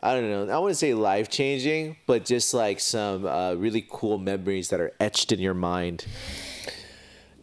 [0.03, 0.55] I don't know.
[0.55, 4.92] I wouldn't say life changing, but just like some uh, really cool memories that are
[5.01, 6.07] etched in your mind.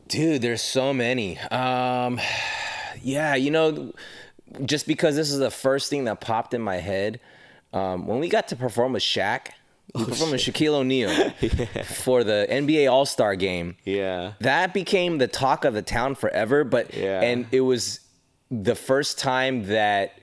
[0.07, 1.39] Dude, there's so many.
[1.39, 2.19] Um,
[3.01, 3.93] yeah, you know,
[4.65, 7.19] just because this is the first thing that popped in my head,
[7.73, 9.47] um, when we got to perform with Shaq,
[9.95, 11.09] we performed with Shaquille O'Neal
[11.85, 13.75] for the NBA All Star game.
[13.83, 14.33] Yeah.
[14.39, 16.63] That became the talk of the town forever.
[16.63, 17.21] But Yeah.
[17.21, 17.99] and it was
[18.49, 20.19] the first time that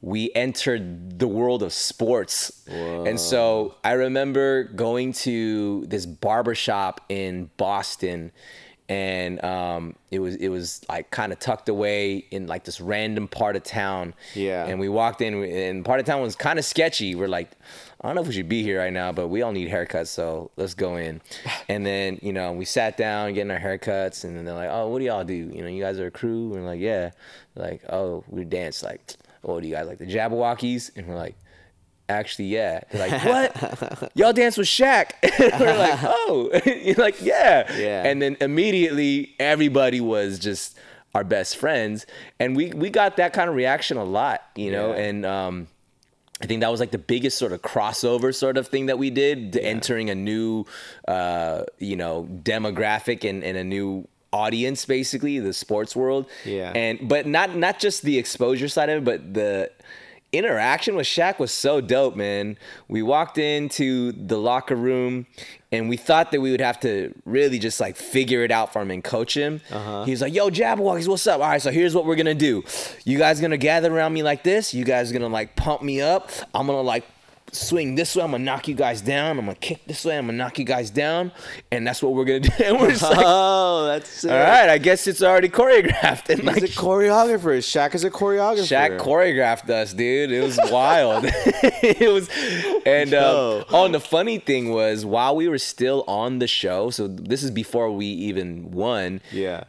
[0.00, 2.66] we entered the world of sports.
[2.68, 8.30] And so I remember going to this barbershop in Boston
[8.88, 13.28] and um, it was it was like kind of tucked away in like this random
[13.28, 14.14] part of town.
[14.34, 14.66] Yeah.
[14.66, 17.14] And we walked in and part of town was kind of sketchy.
[17.14, 17.52] We're like,
[18.00, 20.08] I don't know if we should be here right now, but we all need haircuts,
[20.08, 21.20] so let's go in.
[21.66, 24.88] And then, you know, we sat down getting our haircuts and then they're like, Oh,
[24.88, 25.34] what do y'all do?
[25.34, 26.52] You know, you guys are a crew?
[26.52, 27.10] And we're like, Yeah.
[27.54, 30.96] They're like, oh, we dance like, oh, do you guys like the Jabbawockeez?
[30.96, 31.36] And we're like,
[32.08, 32.80] actually, yeah.
[32.90, 34.12] They're like, what?
[34.14, 35.12] Y'all dance with Shaq?
[35.60, 37.72] We're like, oh, you're like, yeah.
[37.76, 38.04] Yeah.
[38.06, 40.78] And then immediately everybody was just
[41.14, 42.06] our best friends,
[42.40, 45.02] and we we got that kind of reaction a lot, you know, Yeah.
[45.02, 45.66] and um.
[46.42, 49.08] I think that was like the biggest sort of crossover sort of thing that we
[49.08, 50.64] did, entering a new,
[51.06, 56.26] uh, you know, demographic and, and a new audience, basically the sports world.
[56.44, 56.72] Yeah.
[56.74, 59.70] And but not not just the exposure side of it, but the
[60.36, 62.58] interaction with Shaq was so dope, man.
[62.88, 65.26] We walked into the locker room
[65.72, 68.82] and we thought that we would have to really just like figure it out for
[68.82, 69.60] him and coach him.
[69.70, 70.04] Uh-huh.
[70.04, 71.40] He was like, yo, Jabbawockeez, what's up?
[71.40, 72.62] All right, so here's what we're gonna do.
[73.04, 74.74] You guys gonna gather around me like this.
[74.74, 76.30] You guys gonna like pump me up.
[76.54, 77.04] I'm gonna like
[77.54, 78.22] swing this way.
[78.22, 79.38] I'm gonna knock you guys down.
[79.38, 80.18] I'm gonna kick this way.
[80.18, 81.32] I'm gonna knock you guys down.
[81.70, 82.50] And that's what we're gonna do.
[82.64, 84.30] And we're just like, Oh, that's sick.
[84.30, 86.28] right, I guess it's already choreographed.
[86.34, 87.58] And He's like, a choreographer.
[87.58, 88.66] Shaq is a choreographer.
[88.66, 90.32] Shaq choreographed us, dude.
[90.32, 91.24] It was wild.
[91.26, 92.28] it was,
[92.86, 96.90] and um, oh, and the funny thing was, while we were still on the show,
[96.90, 99.20] so this is before we even won.
[99.30, 99.64] Yeah.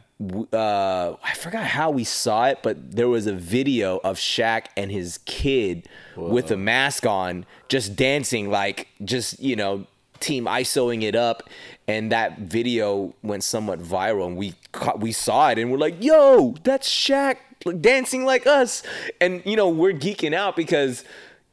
[0.54, 4.90] Uh, I forgot how we saw it, but there was a video of Shaq and
[4.90, 9.86] his kid with a mask on, just dancing, like just you know,
[10.22, 11.44] team ISOing it up,
[11.88, 16.02] and that video went somewhat viral, and we caught, we saw it, and we're like,
[16.02, 17.36] "Yo, that's Shaq
[17.82, 18.84] dancing like us,"
[19.20, 21.04] and you know, we're geeking out because.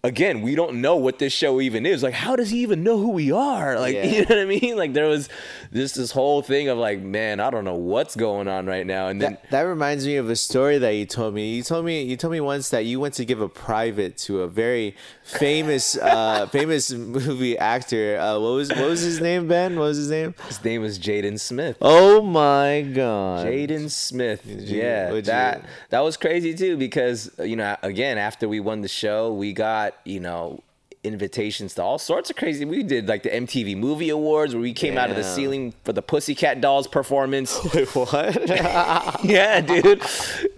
[0.05, 2.03] Again, we don't know what this show even is.
[2.03, 3.79] Like, how does he even know who we are?
[3.79, 4.05] Like, Yeah.
[4.05, 4.77] you know what I mean?
[4.77, 5.29] Like, there was
[5.73, 9.07] just this whole thing of like, man, I don't know what's going on right now.
[9.07, 11.55] And then That, that reminds me of a story that you told me.
[11.55, 14.43] You told me you told me once that you went to give a private to
[14.43, 18.19] a very famous uh, famous movie actor.
[18.19, 19.49] Uh, what was what was his name?
[19.49, 19.77] Ben.
[19.79, 20.35] What was his name?
[20.47, 21.77] his name was Jaden Smith.
[21.81, 23.47] Oh my god.
[23.47, 24.43] Jaden Smith.
[24.47, 28.61] you- yeah, would you- that that was crazy too because you know again after we
[28.61, 30.61] won the show we got you know
[31.05, 32.65] invitations to all sorts of crazy.
[32.65, 35.93] We did like the MTV Movie Awards where we came out of the ceiling for
[35.93, 37.59] the Pussycat Dolls performance.
[37.75, 38.49] Wait, what?
[39.25, 40.01] yeah, dude.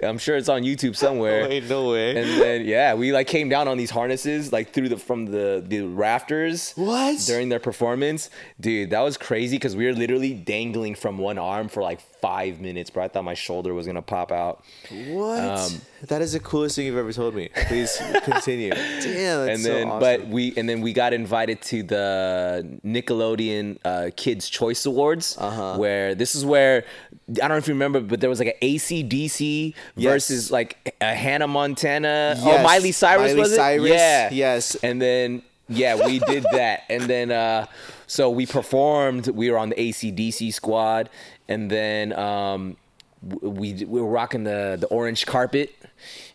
[0.05, 1.49] I'm sure it's on YouTube somewhere.
[1.49, 2.11] Wait, no way.
[2.17, 5.63] And then yeah, we like came down on these harnesses like through the from the
[5.67, 6.73] the rafters.
[6.77, 7.19] What?
[7.27, 11.69] During their performance, dude, that was crazy because we were literally dangling from one arm
[11.69, 13.05] for like five minutes, bro.
[13.05, 14.65] I thought my shoulder was gonna pop out.
[15.09, 15.41] what?
[15.41, 17.49] Um, that is the coolest thing you've ever told me.
[17.69, 18.71] Please continue.
[18.71, 20.01] Damn, that's and then, so awesome.
[20.01, 25.77] but we and then we got invited to the Nickelodeon uh, Kids Choice Awards, Uh-huh.
[25.77, 26.85] where this is where
[27.29, 30.13] I don't know if you remember, but there was like an ACDC Yes.
[30.13, 33.57] versus like a Hannah Montana or Yes, Miley Cyrus Miley was it?
[33.57, 34.75] Cyrus, Yeah, yes.
[34.77, 37.67] And then yeah, we did that, and then uh,
[38.07, 39.29] so we performed.
[39.29, 41.09] We were on the ACDC squad,
[41.49, 42.77] and then um,
[43.23, 45.75] we we were rocking the the orange carpet.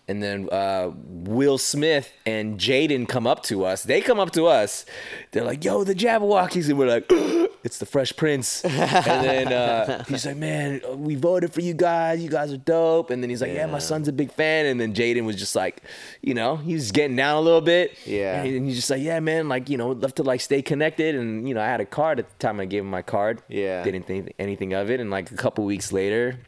[0.08, 3.84] And then uh, Will Smith and Jaden come up to us.
[3.84, 4.84] They come up to us.
[5.32, 7.08] They're like, "Yo, the Jabbawockeez," and we're like,
[7.64, 12.22] "It's the Fresh Prince." and then uh, he's like, "Man, we voted for you guys.
[12.22, 14.80] You guys are dope." And then he's like, "Yeah, my son's a big fan." And
[14.80, 15.82] then Jaden was just like,
[16.22, 17.98] you know, he was getting down a little bit.
[18.06, 18.44] Yeah.
[18.44, 21.48] And he's just like, "Yeah, man, like you know, love to like stay connected." And
[21.48, 22.60] you know, I had a card at the time.
[22.60, 23.42] I gave him my card.
[23.48, 23.84] Yeah.
[23.84, 25.00] Didn't think anything of it.
[25.00, 26.40] And like a couple weeks later,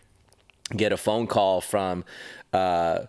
[0.76, 2.04] get a phone call from
[2.54, 3.06] uh,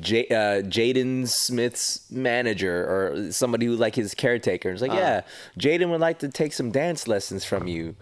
[0.00, 4.70] J- uh, Jaden Smith's manager or somebody who like his caretaker.
[4.70, 4.94] It's like, Uh.
[4.94, 5.20] yeah,
[5.58, 7.96] Jaden would like to take some dance lessons from you.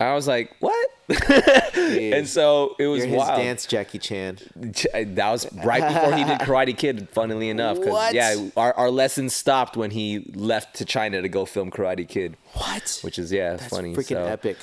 [0.00, 0.88] I was like, what?
[1.38, 3.36] and so it was You're his wild.
[3.38, 4.38] dance Jackie Chan.
[4.54, 7.08] That was right before he did Karate Kid.
[7.10, 8.14] Funnily enough, 'cause, What?
[8.14, 12.36] yeah, our, our lessons stopped when he left to China to go film Karate Kid,
[12.54, 13.00] What?
[13.02, 13.94] which is yeah, That's funny.
[13.94, 14.56] freaking so- epic.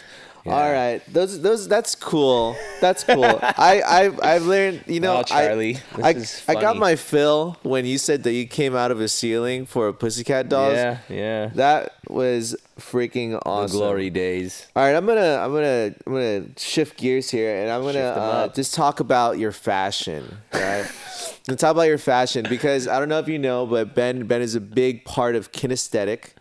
[0.49, 2.55] All right, those those that's cool.
[2.81, 3.25] That's cool.
[3.41, 4.83] I I've, I've learned.
[4.87, 8.47] You know, Oh, Charlie, I I, I got my fill when you said that you
[8.47, 10.75] came out of a ceiling for a Pussycat Dolls.
[10.75, 11.47] Yeah, yeah.
[11.55, 13.77] That was freaking awesome.
[13.79, 14.67] The glory days.
[14.75, 18.47] All right, I'm gonna I'm gonna I'm gonna shift gears here, and I'm gonna uh,
[18.49, 20.85] just talk about your fashion, right?
[21.47, 24.41] and talk about your fashion because I don't know if you know, but Ben Ben
[24.41, 26.33] is a big part of kinesthetic.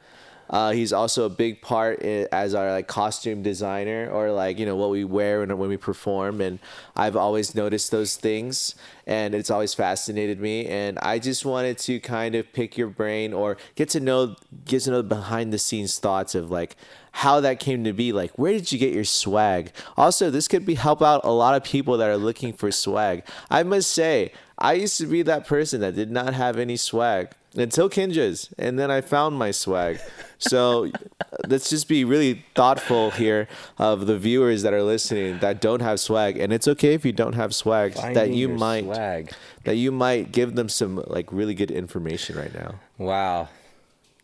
[0.49, 4.67] Uh, he's also a big part i as our like costume designer or like you
[4.67, 6.41] know what we wear when, when we perform.
[6.41, 6.59] And
[6.95, 8.75] I've always noticed those things
[9.07, 10.67] and it's always fascinated me.
[10.67, 14.83] And I just wanted to kind of pick your brain or get to know get
[14.83, 16.77] to know behind the scenes thoughts of like
[17.13, 18.13] how that came to be.
[18.13, 19.73] Like where did you get your swag?
[19.97, 23.25] Also this could be help out a lot of people that are looking for swag.
[23.51, 27.33] I must say I used to be that person that did not have any swag
[27.57, 30.01] until Kinjaz, and then I found my swag.
[30.38, 30.90] So
[31.49, 36.01] let's just be really thoughtful here of the viewers that are listening that don't have
[36.01, 37.95] swag, and it's okay if you don't have swag.
[37.95, 39.33] that you might swag.
[39.64, 42.77] that you might give them some like really good information right now.
[42.99, 43.49] Wow.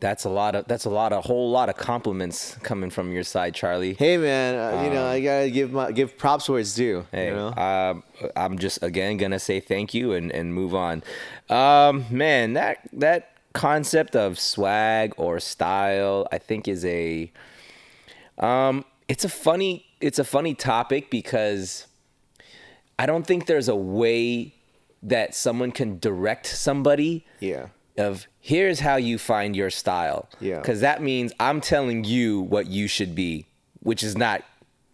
[0.02, 3.22] That's a lot of that's a lot of whole lot of compliments coming from your
[3.22, 3.94] side, Charlie.
[3.94, 7.06] Hey man, uh, you know I gotta give my give props where it's due.
[7.12, 7.52] Hey, you know?
[7.54, 8.02] um,
[8.34, 11.04] I'm just again gonna say thank you and, and move on.
[11.48, 17.30] Um, man, that that concept of swag or style, I think, is a
[18.38, 21.86] um, it's a funny it's a funny topic because
[22.98, 24.56] I don't think there's a way
[25.00, 27.68] that someone can direct somebody yeah.
[28.02, 30.28] Of here's how you find your style.
[30.40, 30.58] Yeah.
[30.58, 33.46] Because that means I'm telling you what you should be,
[33.80, 34.42] which is not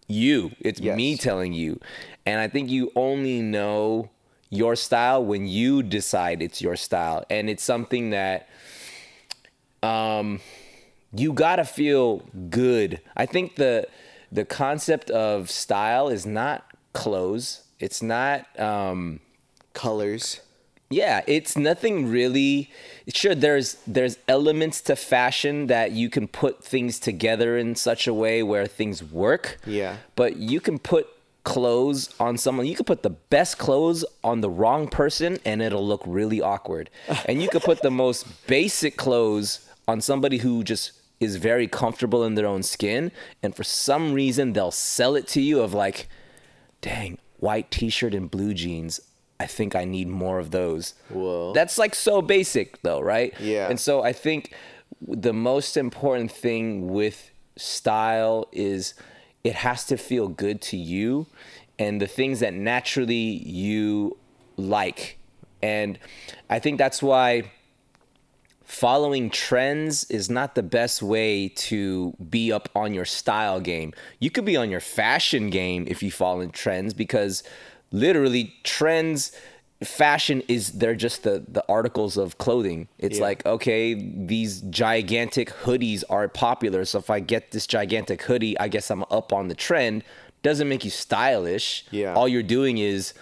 [0.07, 0.51] you.
[0.61, 0.95] It's Yes.
[0.95, 1.79] me telling you.
[2.25, 4.09] And I think you only know
[4.49, 7.25] your style when you decide it's your style.
[7.29, 8.47] And it's something that
[9.83, 10.39] um
[11.13, 12.19] you gotta feel
[12.49, 13.01] good.
[13.17, 13.87] I think the
[14.31, 17.63] the concept of style is not clothes.
[17.79, 19.19] It's not um
[19.73, 20.41] Colors.
[20.89, 22.71] Yeah, it's nothing really.
[23.13, 28.13] Sure, there's there's elements to fashion that you can put things together in such a
[28.13, 29.57] way where things work.
[29.65, 29.97] Yeah.
[30.15, 31.07] But you can put
[31.43, 32.65] clothes on someone.
[32.65, 36.89] You could put the best clothes on the wrong person, and it'll look really awkward.
[37.25, 42.23] and you could put the most basic clothes on somebody who just is very comfortable
[42.23, 43.11] in their own skin,
[43.43, 46.07] and for some reason they'll sell it to you of like,
[46.81, 48.99] dang, white t-shirt and blue jeans.
[49.39, 50.95] I think I need more of those.
[51.09, 51.53] Whoa.
[51.53, 53.33] That's like so basic though, right?
[53.39, 53.69] Yeah.
[53.69, 54.53] And so I think
[55.01, 58.93] the most important thing with style is
[59.43, 61.27] it has to feel good to you
[61.77, 64.17] and the things that naturally you
[64.57, 65.17] like.
[65.61, 65.97] And
[66.49, 67.51] I think that's why
[68.65, 73.93] following trends is not the best way to be up on your style game.
[74.19, 77.41] You could be on your fashion game if you follow in trends because
[77.91, 79.31] literally trends
[79.83, 82.87] fashion is they're just the the articles of clothing.
[82.97, 83.23] It's Yeah.
[83.23, 88.67] like okay, these gigantic hoodies are popular, so if I get this gigantic hoodie, I
[88.67, 90.03] guess I'm up on the trend.
[90.43, 91.85] Doesn't make you stylish.
[91.91, 92.13] Yeah.
[92.13, 93.13] All you're doing is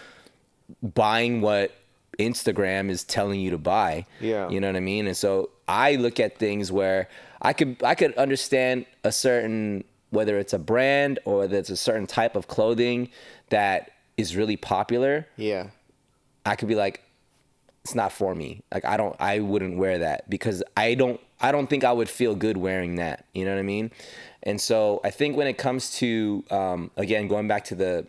[0.82, 1.72] buying what
[2.20, 4.06] Instagram is telling you to buy.
[4.20, 4.50] Yeah.
[4.50, 5.08] You know what I mean?
[5.08, 7.08] And so I look at things where
[7.42, 12.08] I could I could understand a certain whether it's a brand or it's a certain
[12.08, 13.10] type of clothing
[13.50, 15.28] that is really popular.
[15.38, 15.70] Yeah.
[16.46, 17.04] I could be like,
[17.88, 18.64] it's not for me.
[18.74, 22.10] Like I don't I wouldn't wear that because I don't I don't think I would
[22.10, 23.24] feel good wearing that.
[23.34, 23.92] You know what I mean?
[24.44, 28.06] And so I think when it comes to um, again going back to the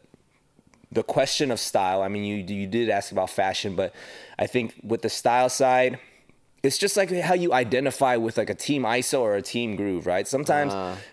[0.90, 3.94] the question of style, I mean you you did ask about fashion, but
[4.36, 6.00] I think with the style side,
[6.62, 10.06] it's just like how you identify with like a team ISO or a team groove,
[10.06, 10.26] right?
[10.26, 10.72] Sometimes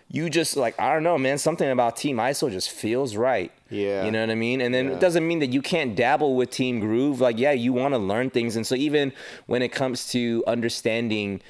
[0.09, 3.51] you just like I don't know, man, something about team ISO just feels right.
[3.69, 4.05] Yeah.
[4.05, 4.59] You know what I mean?
[4.61, 4.93] And then Yeah.
[4.93, 7.21] it doesn't mean that you can't dabble with team groove.
[7.21, 9.13] Like yeah, you want to learn things and so even
[9.45, 11.41] when it comes to understanding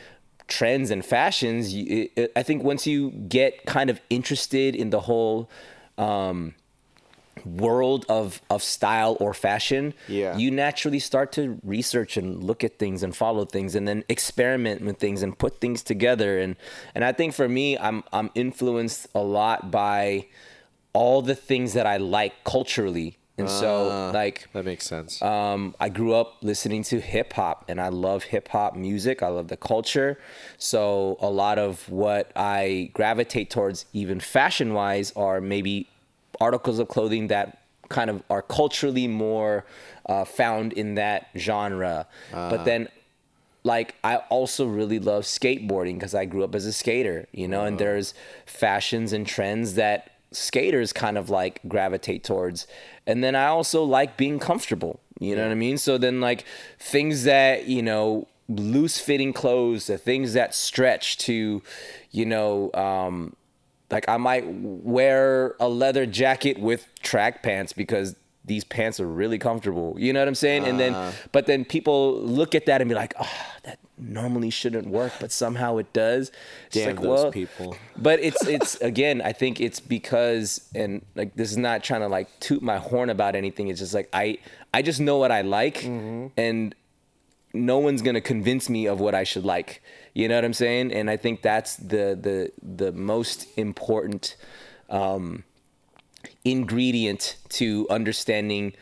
[0.47, 4.89] trends and fashions, you, it, it- I think once you get kind of interested in
[4.89, 5.49] the whole
[5.97, 6.53] um
[7.43, 10.37] world of of style or fashion Yeah.
[10.37, 14.81] you naturally start to research and look at things and follow things and then experiment
[14.81, 16.55] with things and put things together and
[16.93, 20.27] and I think for me I'm I'm influenced a lot by
[20.93, 25.21] all the things that I like culturally and so Ah, like That makes sense.
[25.21, 29.21] um, I grew up listening to hip hop and I love hip hop music.
[29.21, 30.17] I love the culture.
[30.57, 35.89] So a lot of what I gravitate towards, even fashion wise, are maybe
[36.39, 37.59] articles of clothing that
[37.89, 39.65] kind of are culturally more
[40.07, 42.07] uh, found in that genre.
[42.49, 42.89] But then
[43.63, 47.65] like I also really love skateboarding because I grew up as a skater, you know,
[47.65, 48.13] and there's
[48.45, 52.67] fashions and trends that skaters kind of like gravitate towards.
[53.07, 54.99] And then I also like being comfortable.
[55.19, 55.77] You know what I mean?
[55.77, 56.45] So then like
[56.77, 61.63] things that, you know, loose fitting clothes, the things that stretch to,
[62.11, 63.35] you know, um,
[63.91, 68.15] like I might wear a leather jacket with track pants because
[68.45, 69.95] these pants are really comfortable.
[69.97, 70.65] You know what I'm saying?
[70.65, 71.11] and then, ah.
[71.31, 75.31] but then people look at that and be like, oh, that normally shouldn't work, but
[75.31, 76.31] somehow it does.
[76.67, 77.77] It's Damn like, those well, people.
[77.97, 82.07] But it's it's again, I think it's because and like this is not trying to
[82.07, 83.67] like toot my horn about anything.
[83.67, 84.37] It's just like I
[84.73, 86.27] I just know what I like mm-hmm.
[86.37, 86.75] and
[87.53, 89.81] no one's gonna convince me of what I should like.
[90.15, 90.91] You know what I'm saying?
[90.93, 94.37] And I think that's the the the most important
[94.89, 95.43] um,
[96.43, 98.73] ingredient to understanding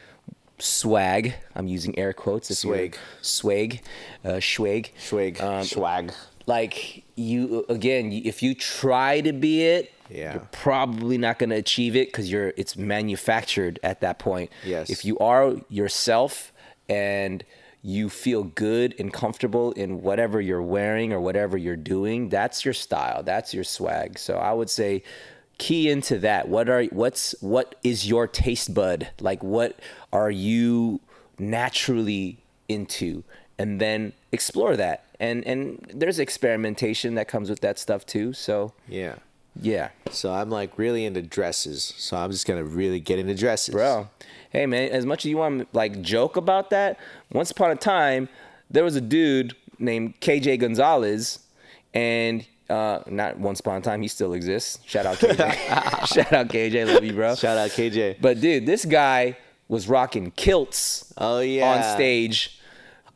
[0.60, 1.34] swag.
[1.56, 2.52] I'm using air quotes.
[2.52, 2.98] If Swag.
[3.22, 3.82] swag,
[4.24, 5.42] uh, swag, Swag.
[5.42, 6.14] Um, Swag.
[6.46, 10.34] like you again if you try to be it Yeah.
[10.34, 14.90] you're probably not going to achieve it because you're it's manufactured at that point Yes.
[14.90, 16.52] if you are yourself
[16.90, 17.44] and
[17.84, 22.74] you feel good and comfortable in whatever you're wearing or whatever you're doing that's your
[22.74, 24.18] style that's your swag.
[24.18, 25.04] So i would say
[25.58, 26.48] key into that.
[26.48, 29.10] What are what's what is your taste bud?
[29.20, 29.80] Like what
[30.12, 31.00] are you
[31.40, 33.24] naturally into?
[33.58, 35.06] And then explore that.
[35.20, 38.34] And and there's experimentation that comes with that stuff too.
[38.34, 39.16] So Yeah.
[39.62, 41.94] Yeah So I'm like really into dresses.
[41.98, 43.74] So I'm just gonna really get into dresses.
[43.74, 44.10] bro
[44.52, 47.00] hey man as much as you want to like joke about that
[47.32, 48.30] once upon a time
[48.70, 51.40] there was a dude named kj gonzalez
[51.94, 55.36] and uh not once upon a time he still exists shout out kj
[56.14, 58.18] shout out kj love you bro Shout out KJ.
[58.22, 59.36] but dude this guy
[59.68, 61.72] was rocking kilts Oh yeah.
[61.90, 62.60] on stage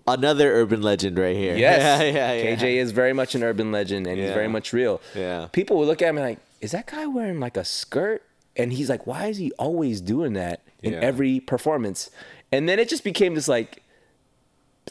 [0.07, 1.55] Another urban legend right here.
[1.57, 2.01] Yes.
[2.01, 2.55] yeah, yeah, yeah.
[2.55, 5.01] KJ is very much an urban legend and he's very much real.
[5.15, 5.47] Yeah.
[5.51, 8.23] People would look at me like, is that guy wearing like a skirt?
[8.55, 10.99] And he's like, why is he always doing that in Yeah.
[10.99, 12.09] every performance?
[12.51, 13.83] And then it just became this like,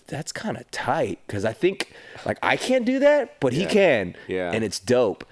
[0.07, 1.93] that's kind of tight because I think
[2.27, 4.15] like I can't do that, but he can.
[4.29, 4.53] Yeah.
[4.53, 5.25] And it's dope.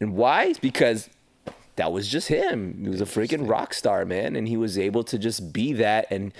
[0.00, 0.54] And why?
[0.60, 1.10] Because
[1.76, 2.78] that was just him.
[2.82, 4.34] He was a freaking rock star, man.
[4.34, 6.06] And he was able to just be that.
[6.10, 6.32] And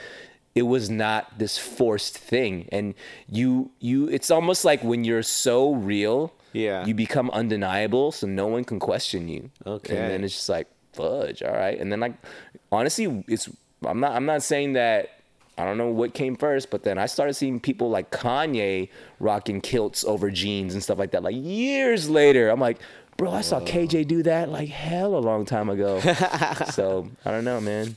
[0.57, 2.67] it was not this forced thing.
[2.73, 2.95] And
[3.29, 6.85] you, you, it's almost like when you're so real, Yeah.
[6.87, 8.11] you become undeniable.
[8.11, 9.51] So no one can question you.
[9.67, 9.97] Okay.
[9.97, 11.43] And then it's just like, fudge.
[11.43, 11.79] All right.
[11.79, 12.15] And then like,
[12.73, 13.51] honestly, it's,
[13.85, 15.11] I'm not, I'm not saying that
[15.59, 18.89] I don't know what came first, but then I started seeing people like Kanye
[19.21, 21.23] rocking kilts over jeans and stuff like that.
[21.23, 22.79] Like years later, I'm like,
[23.19, 26.01] bro, I saw KJ do that like hell a long time ago.
[26.71, 27.97] so I don't know, man.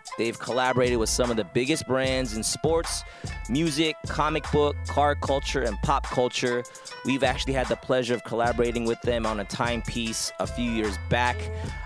[0.21, 3.03] They've collaborated with some of the biggest brands in sports,
[3.49, 6.63] music, comic book, car culture, and pop culture.
[7.05, 10.95] We've actually had the pleasure of collaborating with them on a timepiece a few years
[11.09, 11.37] back.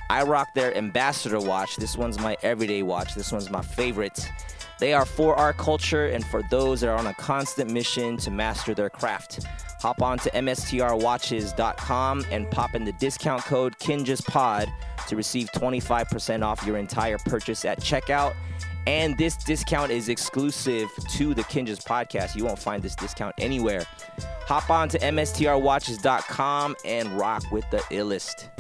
[0.10, 1.78] I rock their ambassador watch.
[1.78, 3.16] This one's my everyday watch.
[3.16, 4.30] This one's my favorite.
[4.80, 8.32] They are for our culture and for those that are on a constant mission to
[8.32, 9.46] master their craft.
[9.82, 14.68] Hop on to mstrwatches.com and pop in the discount code KINJASPOD
[15.08, 18.34] to receive 25% off your entire purchase at checkout.
[18.88, 22.36] And this discount is exclusive to the Kinjaz podcast.
[22.36, 23.84] You won't find this discount anywhere.
[24.48, 28.55] Hop on to mstrwatches.com and rock with the illest.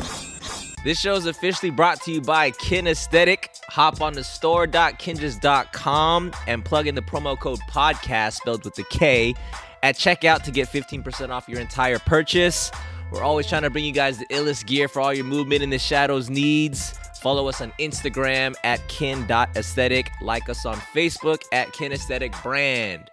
[0.85, 3.49] This show is officially brought to you by Kinesthetic.
[3.69, 9.33] Hop on the store.kinjas.com and plug in the promo code podcast spelled with the K
[9.81, 12.69] at checkout to get 15% off your entire purchase.
[13.11, 15.71] We're always trying to bring you guys the illest gear for all your movement in
[15.71, 16.91] the shadows needs.
[17.19, 20.11] Follow us on Instagram at kin.aesthetic.
[20.21, 23.09] Like us on Facebook at kinesthetic brand.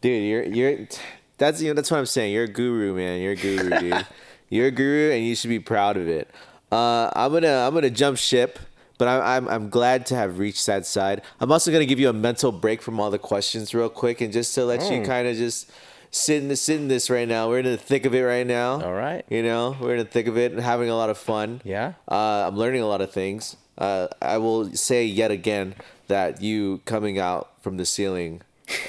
[0.00, 0.88] Dude, you're you're
[1.38, 2.32] that's you know that's what I'm saying.
[2.32, 3.20] You're a guru, man.
[3.20, 4.04] You're a guru, dude.
[4.50, 6.28] You're a guru, and you should be proud of it.
[6.74, 8.58] Uh, I'm gonna I'm gonna jump ship,
[8.98, 11.22] but I'm, I'm I'm glad to have reached that side.
[11.40, 14.32] I'm also gonna give you a mental break from all the questions real quick, and
[14.32, 15.06] just to let you Mm.
[15.06, 15.70] kind of just
[16.10, 17.48] sit in the sit in this right now.
[17.48, 18.82] We're in the thick of it right now.
[18.82, 19.24] All right.
[19.28, 21.60] You know, we're in the thick of it and having a lot of fun.
[21.64, 21.94] Yeah.
[22.08, 23.56] Uh, I'm learning a lot of things.
[23.78, 25.74] Uh, I will say yet again
[26.08, 28.42] that you coming out from the ceiling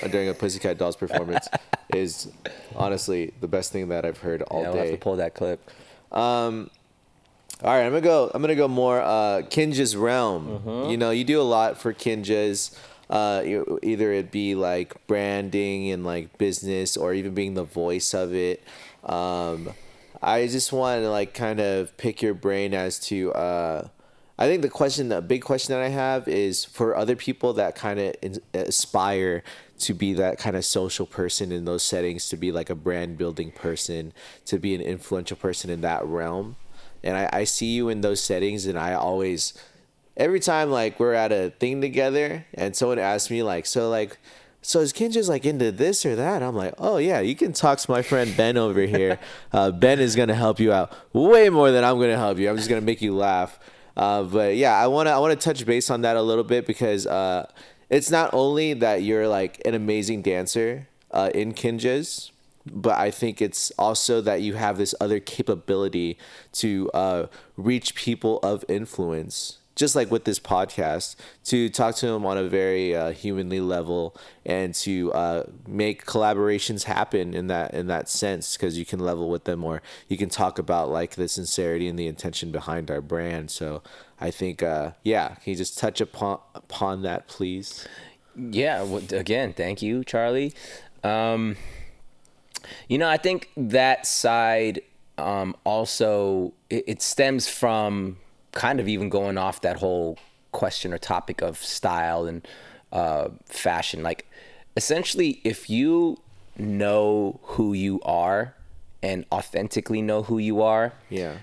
[0.04, 1.48] uh, during a Pussycat Dolls performance
[1.94, 2.28] is
[2.76, 5.60] honestly the best thing that I've heard all Yeah, we'll have to pull that clip.
[7.64, 8.32] All right, I'm gonna go.
[8.34, 10.60] I'm gonna go more uh, Kinjaz realm.
[10.60, 10.90] Mm-hmm.
[10.92, 12.76] You know, you do a lot for Kinjaz.
[13.10, 13.44] Uh,
[13.84, 18.64] either it be like branding and like business, or even being the voice of it.
[19.04, 19.70] Um,
[20.22, 23.88] I just want to like kind of pick your brain as to uh,
[24.38, 27.76] I think the question, the big question that I have is for other people that
[27.76, 28.16] kind of
[28.54, 29.44] aspire
[29.80, 33.18] to be that kind of social person in those settings, to be like a brand
[33.18, 34.12] building person,
[34.46, 36.58] to be an influential person in that realm.
[37.06, 39.54] And I, I see you in those settings, and I always,
[40.18, 44.18] every time like we're at a thing together, and someone asks me like, so like,
[44.62, 46.42] so is Kinjaz like into this or that?
[46.42, 49.20] I'm like, oh yeah, you can talk to my friend Ben over here.
[49.54, 52.50] Uh, ben is gonna help you out way more than I'm gonna help you.
[52.50, 53.58] I'm just gonna make you laugh.
[53.96, 57.08] Uh, but yeah, I wanna I wanna touch base on that a little bit because
[57.08, 57.50] uh,
[57.90, 62.32] it's not only that you're like an amazing dancer uh, in Kinjaz,
[62.66, 66.18] but I think it's also that you have this other capability
[66.54, 72.26] to uh, reach people of influence just like with this podcast, to talk to them
[72.26, 77.88] on a very uh, humanly level and to uh, make collaborations happen in that in
[77.88, 81.28] that sense because you can level with them or you can talk about like the
[81.28, 83.52] sincerity and the intention behind our brand.
[83.52, 83.84] So
[84.20, 87.86] I think, uh, yeah, can you just touch upon upon that, please?
[88.36, 88.82] Yeah.
[88.84, 90.54] Well, again, thank you, Charlie.
[91.04, 91.58] Um,
[92.90, 94.82] you know, I think that side
[95.18, 98.18] um, also it, it stems from
[98.52, 100.18] kind of even going off that whole
[100.52, 102.48] question or topic of style and
[102.92, 104.04] uh, fashion.
[104.04, 104.30] Like,
[104.78, 106.18] essentially, if you
[106.58, 108.56] know who you are
[109.04, 111.38] and authentically know who you are, Yeah.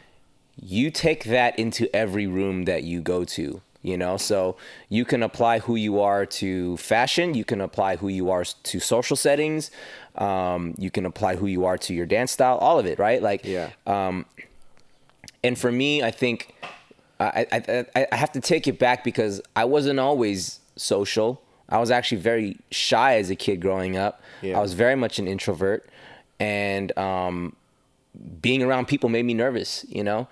[0.61, 4.57] you take that into every room that you go to you know so
[4.89, 8.79] you can apply who you are to fashion you can apply who you are to
[8.79, 9.71] social settings
[10.17, 13.23] um, you can apply who you are to your dance style all of it right
[13.23, 13.71] like Yeah.
[13.87, 14.27] um,
[15.43, 16.55] and for me i think
[17.21, 21.91] I, I, I have to take it back because i wasn't always social i was
[21.91, 24.59] actually very shy as a kid growing up Yeah.
[24.59, 25.89] i was very much an introvert
[26.41, 27.55] and um,
[28.41, 30.27] being around people made me nervous, you know?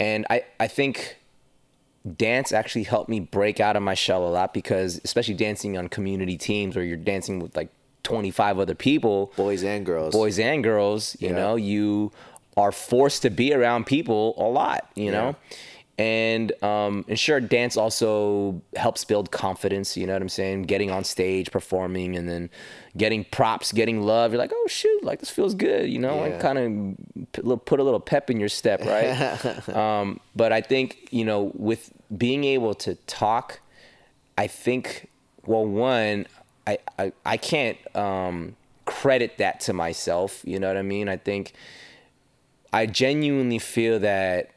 [0.00, 1.18] And I, I think
[2.16, 5.88] dance actually helped me break out of my shell a lot because especially dancing on
[5.88, 7.68] community teams where you're dancing with like
[8.02, 10.12] 25 other people, Boys and girls.
[10.12, 11.34] boys and girls, you Yeah.
[11.36, 12.12] know, you
[12.56, 15.36] are forced to be around people a lot, you know?
[15.98, 19.94] And um, and sure, dance also helps build confidence.
[19.96, 20.62] You know what I'm saying?
[20.62, 22.48] Getting on stage, performing, and then
[22.96, 24.32] getting props, getting love.
[24.32, 25.90] You're like, oh shoot, like this feels good.
[25.90, 26.20] You know, Yeah.
[26.32, 26.96] like kind
[27.34, 29.68] of put a little pep in your step, right?
[29.76, 33.60] um, but I think you know, with being able to talk,
[34.38, 35.08] I think
[35.44, 36.26] well, one,
[36.66, 40.42] I I, I can't um, credit that to myself.
[40.44, 41.08] You know what I mean?
[41.08, 41.52] I think
[42.72, 44.50] I genuinely feel that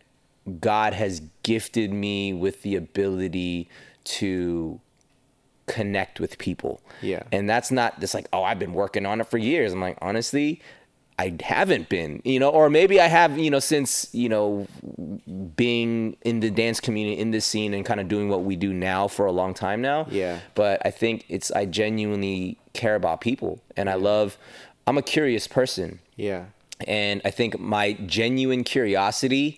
[0.60, 3.68] God has gifted me with the ability
[4.04, 4.80] to
[5.66, 6.82] connect with people.
[7.02, 7.24] Yeah.
[7.32, 9.74] And that's not just like, oh, I've been working on it for years.
[9.74, 10.62] I'm like, honestly,
[11.18, 14.68] I haven't been, you know, or maybe I have, you know, since, you know,
[15.56, 18.74] being in the dance community, in this scene and kind of doing what we do
[18.74, 20.08] now for a long time now.
[20.10, 20.40] Yeah.
[20.56, 24.38] But I think it's, I genuinely care about people and I love,
[24.88, 26.00] I'm a curious person.
[26.18, 26.46] Yeah.
[26.86, 29.58] And I think my genuine curiosity,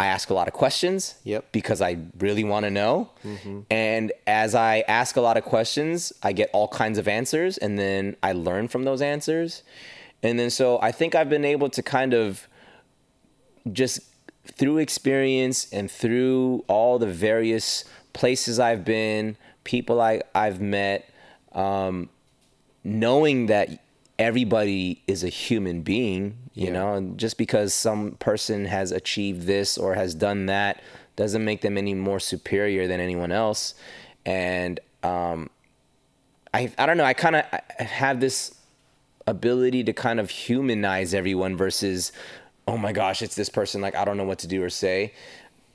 [0.00, 1.16] I ask a lot of questions.
[1.24, 1.52] Yep.
[1.52, 3.10] Because I really want to know.
[3.22, 3.60] Mm-hmm.
[3.70, 7.78] And as I ask a lot of questions, I get all kinds of answers and
[7.78, 9.62] then I learn from those answers.
[10.22, 12.46] And then so I think I've been able to kind of
[13.72, 14.00] just
[14.46, 21.08] through experience and through all the various places I've been, people I, I've met,
[21.52, 22.08] um,
[22.84, 23.68] knowing that
[24.18, 26.72] everybody is a human being, you Yeah.
[26.72, 30.82] know, and just because some person has achieved this or has done that
[31.16, 33.74] doesn't make them any more superior than anyone else.
[34.24, 35.50] And um,
[36.54, 37.44] I, I don't know, I kind of
[37.78, 38.54] have this
[39.26, 42.12] ability to kind of humanize everyone versus,
[42.66, 45.12] oh my gosh, it's this person, like, I don't know what to do or say.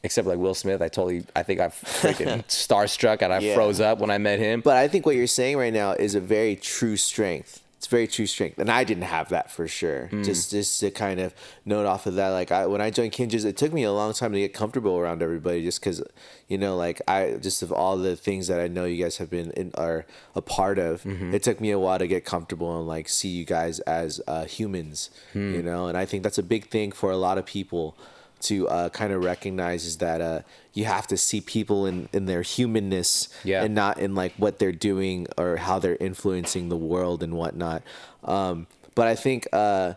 [0.03, 3.55] Except like Will Smith, I totally, I think I've freaking starstruck and I Yeah.
[3.55, 4.61] froze up when I met him.
[4.61, 7.61] But I think what you're saying right now is a very true strength.
[7.77, 10.07] It's very true strength, and I didn't have that for sure.
[10.07, 10.23] Hmm.
[10.23, 13.45] Just just to kind of note off of that, like I when I joined Kinjaz,
[13.45, 16.01] it took me a long time to get comfortable around everybody, just because
[16.47, 19.29] you know, like I just of all the things that I know you guys have
[19.29, 21.03] been in, are a part of.
[21.03, 21.35] Mm-hmm.
[21.35, 24.45] It took me a while to get comfortable and like see you guys as uh,
[24.45, 25.53] humans, hmm.
[25.53, 27.95] you know, and I think that's a big thing for a lot of people
[28.41, 30.41] to uh, kind of recognize is that uh,
[30.73, 33.63] you have to see people in, in their humanness Yeah.
[33.63, 37.81] and not in like what they're doing or how they're influencing the world and whatnot.
[38.23, 39.93] Um, but I think uh,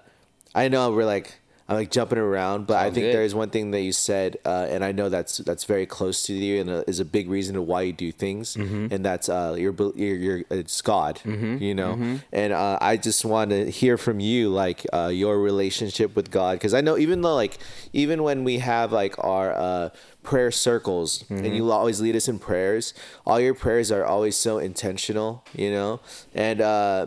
[0.54, 1.39] I know we're like
[1.70, 3.14] I'm like jumping around, but I think good.
[3.14, 6.24] there is one thing that you said, uh, and I know that's that's very close
[6.24, 8.88] to you, and uh, is a big reason to why you do things, Mm-hmm.
[8.92, 13.50] and that's uh, your your, your it's God, you know, and uh, I just want
[13.50, 17.36] to hear from you like uh, your relationship with God, because I know even though
[17.36, 17.56] like
[17.92, 19.90] even when we have like our uh,
[20.24, 21.54] prayer circles, and Mm-hmm.
[21.54, 22.94] you always lead us in prayers,
[23.24, 26.00] all your prayers are always so intentional, you know,
[26.34, 26.60] and.
[26.60, 27.06] uh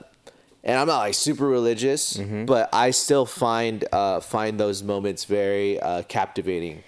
[0.64, 2.45] and I'm not like super religious, Mm-hmm.
[2.45, 6.84] but I still find uh, find those moments very uh, captivating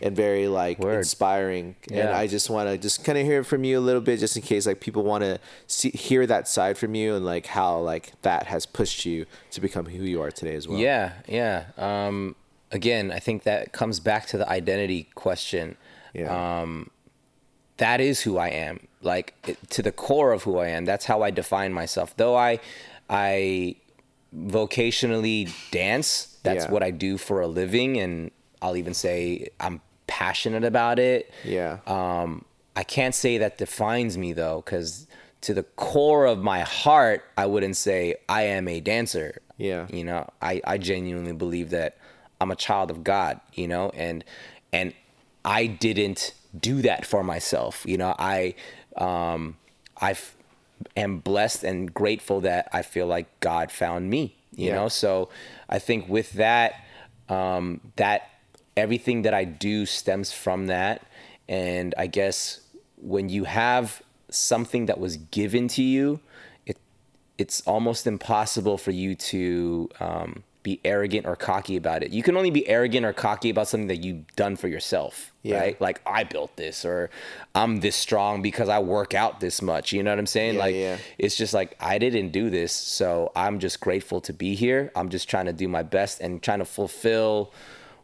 [0.00, 0.98] and very like Word.
[0.98, 1.74] inspiring.
[1.92, 4.36] And I just want to just kind of hear from you a little bit, just
[4.36, 7.78] in case like people want to see hear that side from you and like how
[7.80, 10.78] like that has pushed you to become who you are today as well.
[10.78, 11.64] Yeah, yeah.
[11.76, 12.36] Um,
[12.70, 15.76] again, I think that comes back to the identity question.
[16.14, 16.60] Yeah.
[16.62, 16.90] Um,
[17.78, 18.86] that is who I am.
[19.02, 19.34] Like
[19.70, 20.84] to the core of who I am.
[20.84, 22.16] That's how I define myself.
[22.16, 22.58] Though I,
[23.08, 23.76] I
[24.36, 26.38] vocationally dance.
[26.42, 26.70] That's Yeah.
[26.70, 28.30] what I do for a living, and
[28.62, 31.30] I'll even say I'm passionate about it.
[31.44, 31.78] Yeah.
[31.86, 32.44] Um,
[32.76, 35.06] I can't say that defines me though, because
[35.42, 39.40] to the core of my heart, I wouldn't say I am a dancer.
[39.56, 39.86] Yeah.
[39.90, 41.96] You know, I, I genuinely believe that
[42.40, 44.24] I'm a child of God, you know, and
[44.72, 44.92] and
[45.44, 47.82] I didn't do that for myself.
[47.86, 48.54] You know, I
[48.96, 49.56] um
[49.96, 50.34] I f-
[50.96, 54.76] am blessed and grateful that I feel like God found me, you Yeah.
[54.76, 54.88] know?
[54.88, 55.28] So
[55.68, 56.74] I think with that,
[57.28, 58.30] um, that
[58.76, 61.02] everything that I do stems from that.
[61.48, 62.60] And I guess
[62.96, 66.20] when you have something that was given to you,
[66.66, 66.78] it
[67.38, 72.10] it's almost impossible for you to um, be arrogant or cocky about it.
[72.10, 75.58] You can only be arrogant or cocky about something that you've done for yourself, Yeah.
[75.60, 75.80] right?
[75.80, 77.08] Like I built this, or
[77.54, 79.92] I'm this strong because I work out this much.
[79.92, 80.54] You know what I'm saying?
[80.54, 80.96] Yeah, like yeah.
[81.16, 84.92] it's just like I didn't do this, so I'm just grateful to be here.
[84.94, 87.52] I'm just trying to do my best and trying to fulfill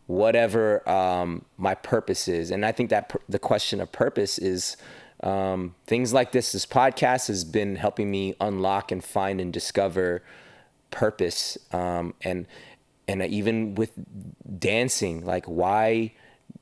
[0.06, 2.50] whatever um, my purpose is.
[2.50, 4.76] And I think that the question of purpose is
[5.22, 6.52] um, things like this.
[6.52, 10.22] This podcast has been helping me unlock and find and discover
[10.94, 11.58] purpose.
[11.72, 12.46] Um, and
[13.06, 13.90] and even with
[14.58, 16.12] dancing, like why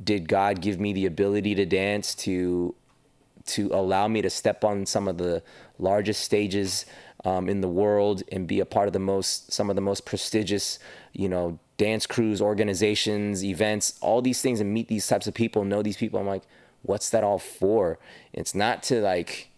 [0.03, 2.75] did God give me the ability to dance to
[3.45, 5.43] to allow me to step on some of the
[5.79, 6.87] largest stages
[7.25, 10.05] um, in the world and be a part of the most some of the most
[10.05, 10.79] prestigious
[11.13, 15.65] you know dance crews organizations events all these things and meet these types of people
[15.65, 16.43] know these people i'm like
[16.83, 17.99] what's that all for
[18.33, 19.51] it's not to like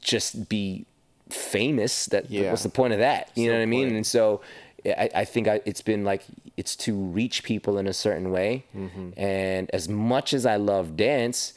[0.00, 0.86] just be
[1.34, 2.50] famous that Yeah.
[2.50, 4.40] what's the point of that you know no what i mean and so
[4.86, 6.22] I, I think I, it's been like
[6.56, 9.10] it's to reach people in a certain way mm-hmm.
[9.16, 11.54] and as much as i love dance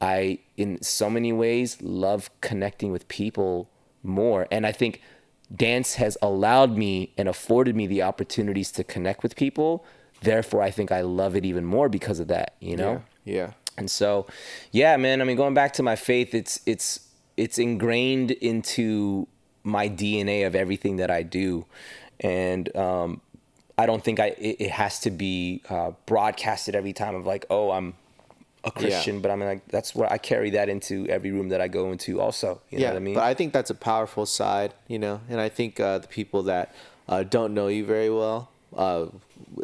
[0.00, 3.68] i in so many ways love connecting with people
[4.02, 5.00] more and i think
[5.54, 9.84] dance has allowed me and afforded me the opportunities to connect with people
[10.22, 13.34] therefore i think i love it even more because of that you know Yeah.
[13.36, 13.50] Yeah.
[13.76, 14.26] and so,
[14.72, 15.20] yeah, man.
[15.20, 17.00] I mean, going back to my faith, it's it's
[17.40, 19.26] it's ingrained into
[19.64, 21.64] my DNA of everything that I do,
[22.20, 23.22] and um,
[23.78, 27.46] I don't think I it, it has to be uh, broadcasted every time of like,
[27.48, 27.94] oh, I'm
[28.62, 31.62] a Christian, but I mean, like that's what I carry that into every room that
[31.62, 32.20] I go into.
[32.20, 33.14] Also, you know yeah, what I mean?
[33.14, 36.42] but I think that's a powerful side, you know, and I think uh, the people
[36.42, 36.74] that
[37.08, 39.06] uh, don't know you very well, uh,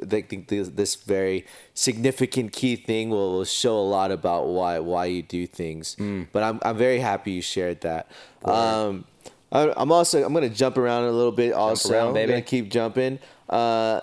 [0.03, 4.79] they think this, this very significant key thing will, will show a lot about why
[4.79, 5.97] why you do things.
[5.97, 6.29] Mm.
[6.33, 8.11] But I'm I'm very happy you shared that.
[8.45, 9.05] Um,
[9.53, 11.53] I, I'm also I'm gonna jump around a little bit.
[11.53, 12.33] Also, around, I'm baby.
[12.33, 13.19] gonna keep jumping.
[13.49, 14.01] Uh,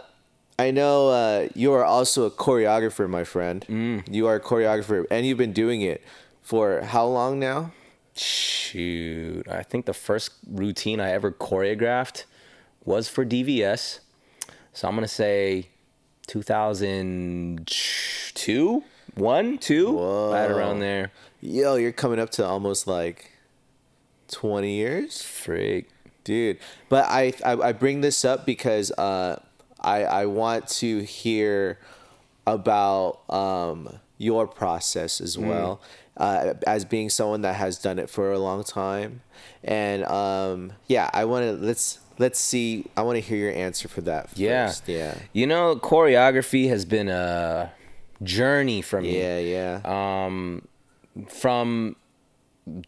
[0.57, 3.65] I know uh, you are also a choreographer, my friend.
[3.67, 4.13] Mm.
[4.13, 6.03] You are a choreographer, and you've been doing it
[6.41, 7.71] for how long now?
[8.15, 12.25] Shoot, I think the first routine I ever choreographed
[12.85, 13.99] was for DVS.
[14.73, 15.69] So I'm gonna say
[16.27, 19.99] 2002, one, two,
[20.31, 21.11] right around there.
[21.41, 23.33] Yo, you're coming up to almost like
[24.31, 25.89] 20 years, Freak.
[26.23, 26.57] dude.
[26.89, 29.39] But I I, I bring this up because uh,
[29.79, 31.77] I I want to hear
[32.47, 35.81] about um, your process as well.
[36.15, 39.21] Uh, as being someone that has done it for a long time,
[39.63, 42.85] and um, yeah, I want to let's let's see.
[42.97, 44.29] I want to hear your answer for that.
[44.29, 44.39] First.
[44.39, 44.73] Yeah.
[44.87, 47.71] yeah, You know, choreography has been a
[48.21, 49.17] journey for me.
[49.19, 49.81] yeah, yeah.
[50.25, 50.67] Um,
[51.27, 51.95] from,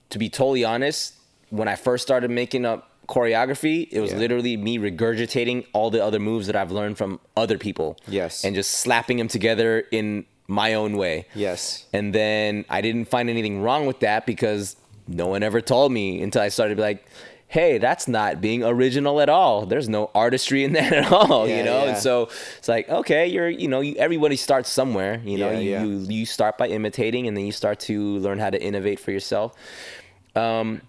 [0.10, 1.14] to be totally honest,
[1.50, 4.18] when I first started making up choreography, it was Yeah.
[4.18, 7.98] literally me regurgitating all the other moves that I've learned from other people.
[8.08, 8.44] Yes.
[8.44, 11.26] And just slapping them together in my own way.
[11.34, 11.86] yes.
[11.94, 14.76] And then I didn't find anything wrong with that because
[15.08, 17.06] no one ever told me until I started to be like,
[17.56, 19.66] hey, that's not being original at all.
[19.66, 21.84] There's no artistry in that at all, Yeah, you know?
[21.86, 21.89] yeah.
[21.91, 25.60] And so it's like, okay, you're, you know, you, everybody starts somewhere, you know, Yeah,
[25.60, 25.84] you, yeah.
[25.86, 29.12] you, you start by imitating and then you start to learn how to innovate for
[29.12, 29.53] yourself.
[30.36, 30.82] Um,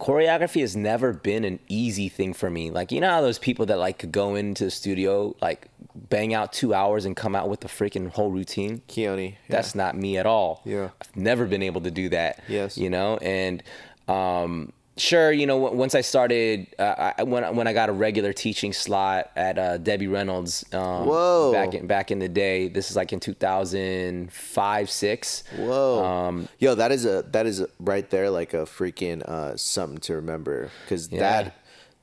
[0.00, 2.70] choreography has never been an easy thing for me.
[2.70, 6.32] Like, you know how those people that like could go into the studio, like bang
[6.32, 8.80] out two hours and come out with the freaking whole routine?
[8.88, 9.36] Keone.
[9.50, 10.62] That's not me at all.
[10.64, 10.90] Yeah.
[11.00, 12.42] I've never been able to do that.
[12.48, 12.78] Yes.
[12.78, 13.62] You know, and
[14.08, 17.92] um, sure, you know, once I started, uh, I, when I- when I got a
[17.92, 20.64] regular teaching slot at uh, Debbie Reynolds.
[20.72, 21.52] Um, Whoa.
[21.52, 25.44] Back in back in the day, this is like in 2005, six.
[25.56, 26.04] Whoa.
[26.04, 30.14] Um, Yo, that is a that is right there like a freaking uh something to
[30.14, 31.18] remember because Yeah.
[31.20, 31.54] that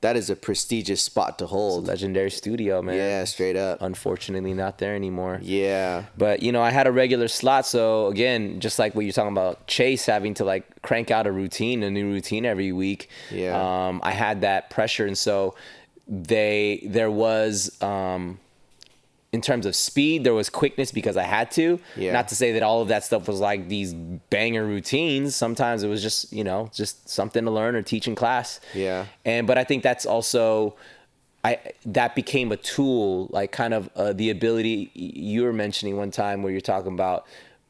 [0.01, 1.87] that is a prestigious spot to hold.
[1.87, 2.95] legendary studio, man.
[2.95, 3.81] Yeah, straight up.
[3.81, 5.39] Unfortunately, not there anymore.
[5.41, 6.05] Yeah.
[6.17, 9.31] But you know, I had a regular slot, so again, just like what you're talking
[9.31, 13.09] about, Chase having to like crank out a routine, a new routine every week.
[13.29, 13.87] Yeah.
[13.87, 15.55] Um, I had that pressure, and so
[16.07, 18.39] they there was um,
[19.33, 21.79] in terms of speed, there was quickness because I had to.
[21.95, 22.11] Yeah.
[22.11, 25.35] Not to say that all of that stuff was like these banger routines.
[25.35, 28.59] Sometimes it was just you know just something to learn or teach in class.
[28.73, 29.05] Yeah.
[29.23, 30.75] And but I think that's also
[31.45, 36.11] I that became a tool, like kind of uh, the ability you were mentioning one
[36.11, 37.25] time where you're talking about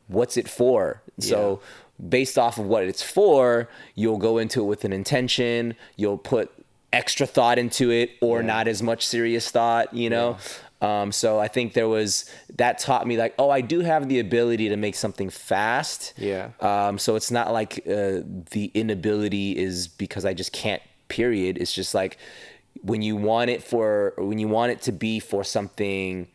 [0.07, 1.01] what's it for.
[1.19, 1.61] So
[2.09, 5.75] based off of what it's for, you'll go into it with an intention.
[5.95, 6.51] You'll put
[6.91, 8.47] extra thought into it, or Yeah.
[8.47, 9.93] not as much serious thought.
[9.93, 10.37] You know.
[10.81, 12.25] Um, so I think there was
[12.57, 16.13] that taught me like, oh, I do have the ability to make something fast.
[16.17, 16.49] Yeah.
[16.59, 20.81] Um, so it's not like uh, the inability is because I just can't.
[21.07, 21.57] Period.
[21.57, 22.17] It's just like
[22.81, 26.27] when you want it for when you want it to be for something.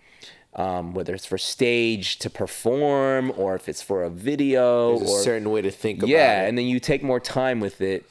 [0.54, 5.20] Um, whether it's for stage to perform or if it's for a video There's or
[5.20, 6.12] a certain way to think about it.
[6.12, 8.08] yeah, and then you take more time with it.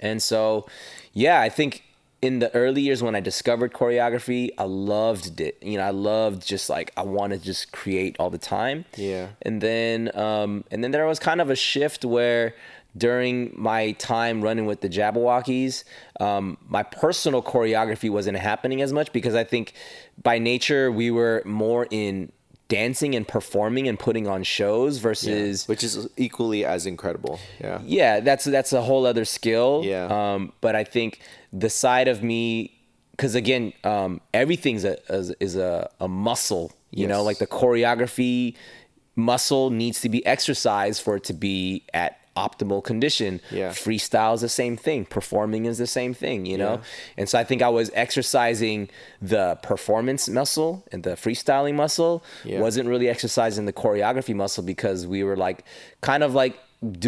[0.00, 0.66] And so,
[1.14, 1.85] yeah, I think
[2.22, 5.58] in the early years when I discovered choreography, I loved it.
[5.62, 8.84] You know, I loved just like I want to just create all the time.
[8.96, 9.28] Yeah.
[9.42, 12.54] And then, um, and then there was kind of a shift where
[12.96, 15.84] during my time running with the Jabbawockeez,
[16.18, 19.74] um, my personal choreography wasn't happening as much because I think
[20.22, 22.32] by nature we were more in
[22.68, 27.38] dancing and performing and putting on shows versus which is equally as incredible.
[27.60, 27.80] Yeah.
[27.84, 30.06] yeah that's that's a whole other skill Yeah.
[30.34, 31.20] um but i think
[31.52, 32.72] the side of me
[33.12, 38.56] because again um everything's a is, is a, a muscle you know like the choreography
[39.14, 43.40] muscle needs to be exercised for it to be at optimal condition.
[43.50, 43.70] Yeah.
[43.70, 45.04] freestyle is the same thing.
[45.06, 46.80] Performing is the same thing you know?
[47.16, 48.88] And so i think i was exercising
[49.20, 52.22] the performance muscle and the freestyling muscle.
[52.44, 52.60] Yeah.
[52.60, 55.64] wasn't really exercising the choreography muscle because we were like
[56.00, 56.58] kind of like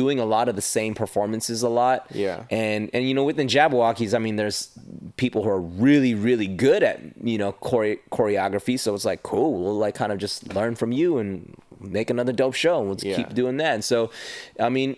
[0.00, 2.06] doing a lot of the same performances a lot.
[2.10, 2.44] Yeah.
[2.50, 4.70] and and you know within Jabbawockeez i mean there's
[5.16, 8.78] people who are really really good at you know chore- choreography.
[8.80, 12.32] So it's like cool we'll like kind of just learn from you and make another
[12.32, 13.16] dope show and let's Yeah.
[13.16, 14.10] keep doing that and so
[14.58, 14.96] i mean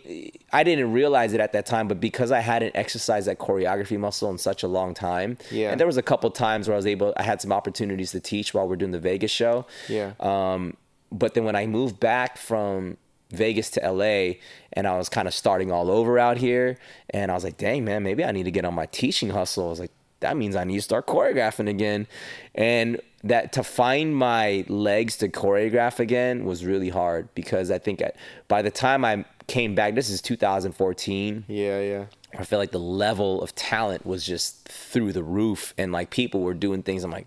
[0.52, 4.30] i didn't realize it at that time but because i hadn't exercised that choreography muscle
[4.30, 5.70] in such a long time Yeah.
[5.70, 8.20] and there was a couple times where i was able i had some opportunities to
[8.20, 10.12] teach while we're doing the vegas show Yeah.
[10.20, 10.76] um,
[11.12, 12.96] but then when I moved back from
[13.32, 14.34] Vegas to LA
[14.72, 16.78] and I was kind of starting all over out here,
[17.10, 19.66] and I was like, dang, man, maybe I need to get on my teaching hustle.
[19.66, 22.06] I was like, that means I need to start choreographing again.
[22.54, 28.00] And that to find my legs to choreograph again was really hard because I think
[28.02, 28.12] I,
[28.48, 31.44] by the time I came back, this is 2014.
[31.48, 32.04] Yeah, yeah.
[32.38, 36.40] I feel like the level of talent was just through the roof, and like people
[36.42, 37.02] were doing things.
[37.04, 37.26] I'm like,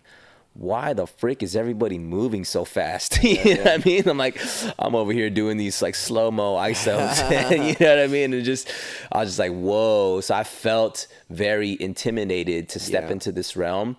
[0.56, 3.22] why the frick is everybody moving so fast?
[3.24, 4.08] you know what I mean?
[4.08, 4.40] I'm like,
[4.80, 7.52] I'm over here doing these like slow mo isos.
[7.52, 8.34] you know what I mean?
[8.34, 8.72] And just,
[9.12, 10.22] I was just like, whoa.
[10.22, 13.12] So I felt very intimidated to step Yeah.
[13.12, 13.98] into this realm,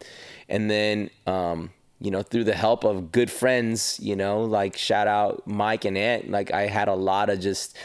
[0.48, 1.10] and then.
[1.28, 1.70] um
[2.00, 5.96] you know, through the help of good friends, you know, like shout out Mike and
[5.96, 6.30] Ant.
[6.30, 7.76] Like I had a lot of just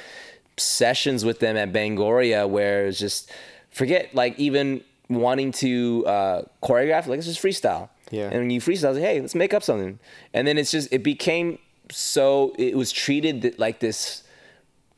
[0.57, 3.32] sessions with them at Bangoria where it's just
[3.72, 7.89] forget like even wanting to uh, choreograph, like it's just freestyle.
[8.12, 8.26] Yeah.
[8.26, 9.99] And when you freestyle, like, hey, let's make up something.
[10.34, 11.60] And then it's just it became
[11.91, 14.24] so it was treated like this.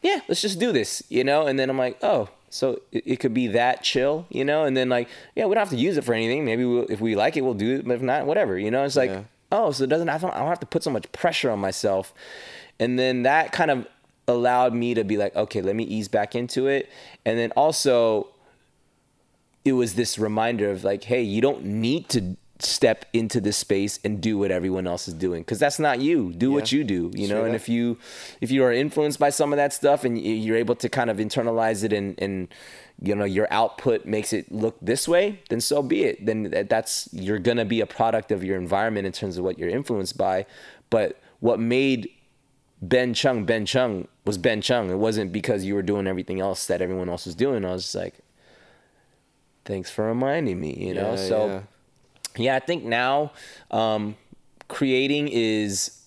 [0.02, 1.46] Yeah, let's just do this, you know.
[1.46, 4.66] And then I'm like, oh, so it, it could be that chill, you know.
[4.66, 6.46] And then like, yeah, we don't have to use it for anything.
[6.46, 7.88] Maybe we'll, if we like it, we'll do it.
[7.88, 8.84] But if not, whatever, you know.
[8.84, 9.24] It's like, Yeah.
[9.52, 10.10] oh, so it doesn't.
[10.10, 12.14] I don't, I don't have to put so much pressure on myself.
[12.80, 13.88] And then that kind of
[14.28, 16.90] allowed me to be like, okay, let me ease back into it.
[17.26, 18.28] And then also,
[19.64, 24.00] it was this reminder of like, hey, you don't need to step into this space
[24.04, 26.34] and do what everyone else is doing because that's not you.
[26.34, 27.36] Do what you do you know?
[27.36, 27.56] Straight and up.
[27.56, 27.98] if you
[28.42, 31.18] if you are influenced by some of that stuff and you're able to kind of
[31.18, 32.48] internalize it and and
[33.02, 36.26] you know your output makes it look this way then so be it.
[36.26, 39.70] Then that's you're gonna be a product of your environment in terms of what you're
[39.70, 40.46] influenced by.
[40.90, 42.10] But what made
[42.82, 44.90] Ben Chung Ben Chung was Ben Chung.
[44.90, 47.66] It wasn't because you were doing everything else that everyone else was doing.
[47.66, 48.20] I was just like
[49.66, 51.12] thanks for reminding me you know?
[51.12, 51.62] Yeah, so yeah.
[52.38, 53.32] Yeah, I think now
[53.72, 54.16] um,
[54.68, 55.98] creating is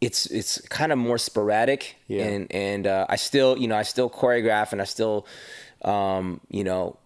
[0.00, 2.24] it's it's kind of more sporadic Yeah.
[2.24, 5.26] and and uh, I still you know I still choreograph and I still
[5.82, 6.96] um, you know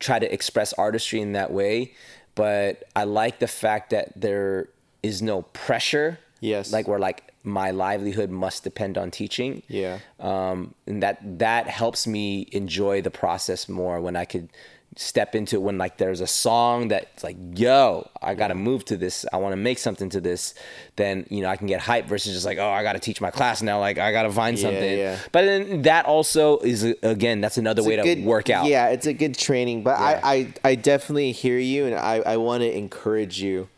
[0.00, 1.92] try to express artistry in that way
[2.34, 4.68] but I like the fact that there
[5.02, 6.72] is no pressure Yes.
[6.72, 9.98] like where like my livelihood must depend on teaching Yeah.
[10.20, 14.48] um, and that that helps me enjoy the process more when I could
[14.96, 18.96] step into it when like there's a song that's like yo I gotta move to
[18.96, 19.24] this.
[19.32, 20.54] I want to make something to this.
[20.96, 23.30] Then you know I can get hype versus just like oh I gotta teach my
[23.30, 23.78] class now.
[23.78, 24.98] Like I gotta find Yeah, something.
[24.98, 25.18] yeah.
[25.30, 28.66] but then that also is again that's another way It's to a good- work out.
[28.66, 30.20] Yeah, it's a good training, but Yeah.
[30.24, 33.68] I, I I definitely hear you, and I I want to encourage you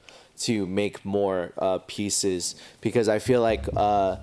[0.40, 4.16] to make more uh, pieces because I feel like uh,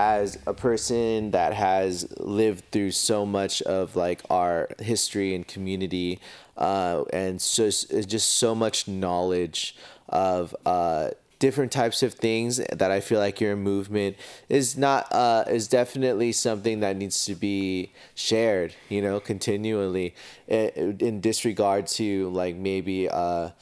[0.00, 6.18] as a person that has lived through so much of like our history and community,
[6.56, 9.76] uh, and so just so much knowledge
[10.08, 10.56] of.
[10.64, 14.18] Uh, different types of things that I feel like your movement
[14.50, 20.14] is not uh is definitely something that needs to be shared, you know, continually
[20.48, 23.52] in, in disregard to like maybe uh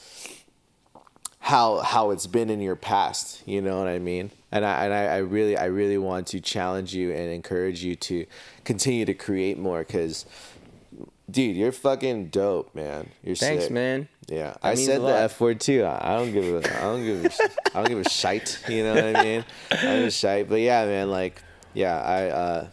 [1.41, 4.30] how how it's been in your past, you know what I mean?
[4.51, 7.97] And I and I, I really I really want to challenge you and encourage you
[7.97, 8.26] to
[8.64, 10.26] continue to create more cuz
[11.30, 13.11] dude, you're fucking dope, man.
[13.22, 13.72] You're thanks sick.
[13.72, 15.14] man Yeah, That I said the.
[15.14, 15.84] F word too.
[15.84, 17.30] I I don't give a, I don't give a,
[17.74, 18.59] I don't give a shite.
[18.68, 19.45] You know what I mean?
[19.70, 21.11] I'm a shite, but yeah, man.
[21.11, 21.41] Like,
[21.72, 22.68] yeah, I, uh,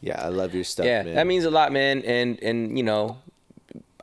[0.00, 1.14] yeah, I love your stuff, yeah man.
[1.14, 3.18] that means a lot man and and you know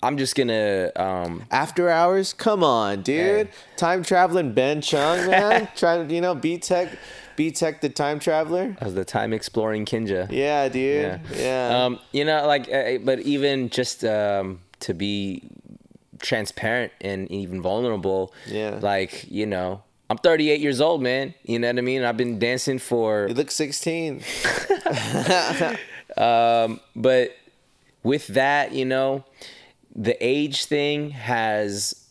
[0.04, 2.34] I'm just gonna um after hours.
[2.34, 3.48] Come on, dude.
[3.48, 3.54] Yeah.
[3.76, 5.68] Time traveling Ben Chung, man.
[5.76, 6.90] Trying to, you know, B Tech,
[7.36, 8.76] B Tech, the time traveler.
[8.80, 11.22] as the time exploring Kinja Yeah, dude.
[11.36, 11.86] Yeah.
[11.86, 15.50] Um, you know, like, uh, but even just um, to be
[16.20, 18.34] transparent and even vulnerable.
[18.48, 18.80] Yeah.
[18.82, 21.34] Like, you know, I'm 38 years old, man.
[21.44, 22.04] You know what I mean?
[22.04, 24.24] I've been dancing for, you look 16.
[26.18, 27.36] um, but
[28.04, 29.24] with that, you know,
[29.98, 32.08] the age thing has,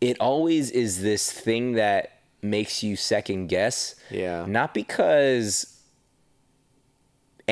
[0.00, 3.94] it always is this thing that makes you second guess.
[4.10, 4.44] Yeah.
[4.46, 5.71] Not because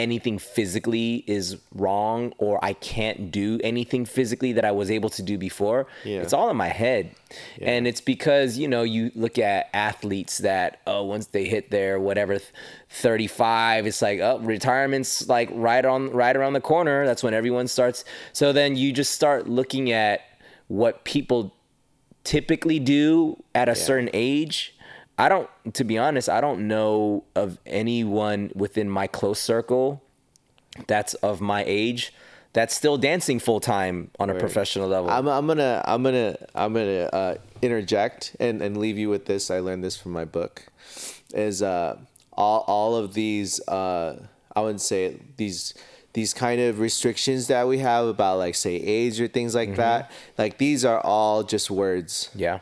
[0.00, 5.22] anything physically is wrong or I can't do anything physically that I was able to
[5.22, 5.86] do before.
[6.04, 6.20] Yeah.
[6.20, 7.14] It's all in my head.
[7.60, 12.00] And it's because, you know, you look at athletes that oh once they hit their
[12.00, 12.38] whatever
[12.88, 17.06] 35 it's like oh retirement's like right on right around the corner.
[17.06, 20.22] That's when everyone starts so then you just start looking at
[20.68, 21.54] what people
[22.24, 24.74] typically do at a certain age.
[25.20, 30.02] I don't, to be honest, I don't know of anyone within my close circle
[30.86, 32.14] that's of my age
[32.52, 35.10] that's still dancing full time on a professional level.
[35.10, 39.50] I'm, I'm gonna I'm gonna I'm gonna uh, interject and, and leave you with this.
[39.50, 40.64] I learned this from my book.
[41.32, 41.98] Is uh,
[42.32, 44.16] all all of these uh,
[44.56, 45.74] I wouldn't say these
[46.12, 50.10] these kind of restrictions that we have about like say age or things like that.
[50.36, 52.30] Like these are all just words.
[52.34, 52.60] yeah.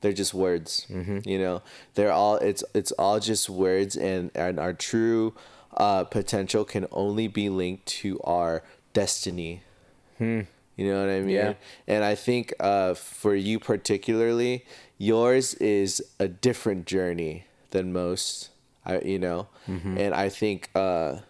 [0.00, 0.86] They're just words.
[1.24, 1.62] You know,
[1.94, 5.34] they're all it's it's all just words, and and our true
[5.76, 9.62] uh, potential can only be linked to our destiny.
[10.76, 11.30] You know what I mean?
[11.30, 11.54] Yeah.
[11.86, 14.64] And I think uh, for you particularly,
[14.98, 18.50] yours is a different journey than most.
[18.84, 19.48] I you know,
[19.98, 20.70] and I think.
[20.74, 21.20] Uh,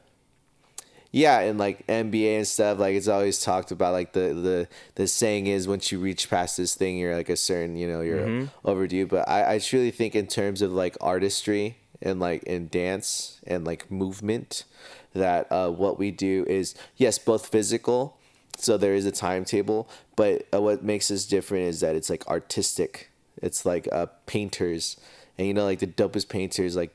[1.17, 3.95] yeah, and like NBA and stuff, like it's always talked about.
[3.95, 7.39] Like the the the saying is, once you reach past this thing, you're like a
[7.39, 9.07] certain, you know, you're overdue.
[9.07, 13.65] But I I truly think in terms of like artistry and like in dance and
[13.65, 14.65] like movement,
[15.15, 18.19] that uh, what we do is yes, both physical.
[18.59, 22.27] So there is a timetable, but uh, what makes us different is that it's like
[22.27, 23.11] artistic.
[23.41, 24.99] It's like uh, painters,
[25.39, 26.93] and you know, like the dopest painters, like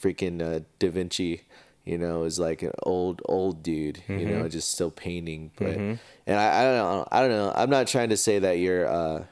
[0.00, 1.42] freaking uh, Da Vinci
[1.88, 5.50] you know, is like an old old dude, you know, just still painting.
[5.56, 7.52] But and I, I don't know, I don't know.
[7.56, 9.24] I'm not trying to say that you're uh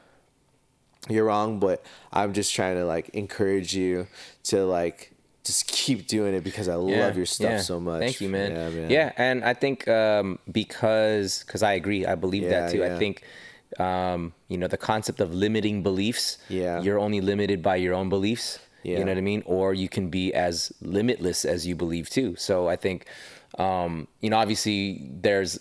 [1.09, 4.07] you're wrong, but I'm just trying to like encourage you
[4.45, 5.13] to like
[5.45, 7.61] just keep doing it because I Yeah, love your stuff yeah.
[7.61, 8.01] so much.
[8.01, 8.51] Thank you, man.
[8.51, 8.91] Yeah, man.
[8.91, 12.83] Yeah, and I think um, because because I agree, I believe that too.
[12.85, 13.23] I think
[13.79, 16.39] um, you know, the concept of limiting beliefs.
[16.49, 16.81] Yeah.
[16.81, 18.59] You're only limited by your own beliefs.
[18.87, 18.99] Yeah.
[18.99, 19.43] You know what I mean?
[19.47, 22.37] Or you can be as limitless as you believe too.
[22.37, 23.07] So I think,
[23.59, 25.59] um, you know, obviously there's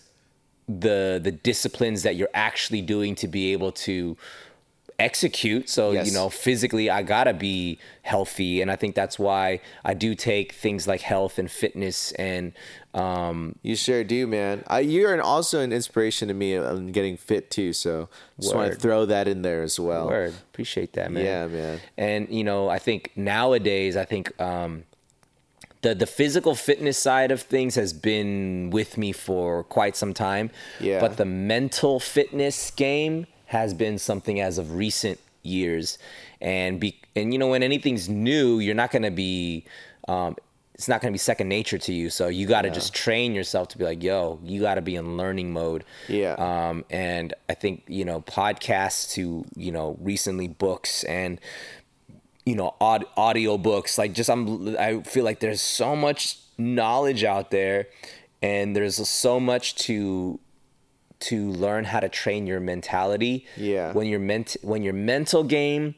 [0.68, 4.16] the the disciplines that you're actually doing to be able to
[4.98, 6.08] execute so Yes.
[6.08, 10.54] you know physically i gotta be healthy and i think that's why i do take
[10.54, 12.54] things like health and fitness and
[12.94, 14.64] um You sure do, man.
[14.68, 17.74] I, you're an, also an inspiration to me on getting fit too.
[17.74, 18.08] So
[18.40, 20.08] just want to throw that in there as well.
[20.08, 21.80] word appreciate that man Yeah, man.
[21.98, 24.86] and you know i think nowadays i think um
[25.82, 30.50] the, the physical fitness side of things has been with me for quite some time
[30.80, 31.00] Yeah.
[31.02, 35.98] but the mental fitness game has been something as of recent years.
[36.42, 39.66] And be and you know when anything's new you're not going to be
[40.08, 40.36] um
[40.74, 42.10] it's not going to be second nature to you.
[42.10, 44.96] So you got to just train yourself to be like yo you got to be
[44.96, 45.86] in learning mode.
[46.10, 46.34] Yeah.
[46.34, 51.40] um, and I think you know podcasts to you know recently books and
[52.46, 57.24] you know aud- audio books like just I'm I feel like there's so much knowledge
[57.24, 57.88] out there
[58.42, 60.40] and there's so much to
[61.22, 63.94] to learn how to train your mentality Yeah.
[63.94, 65.96] when your ment when your mental game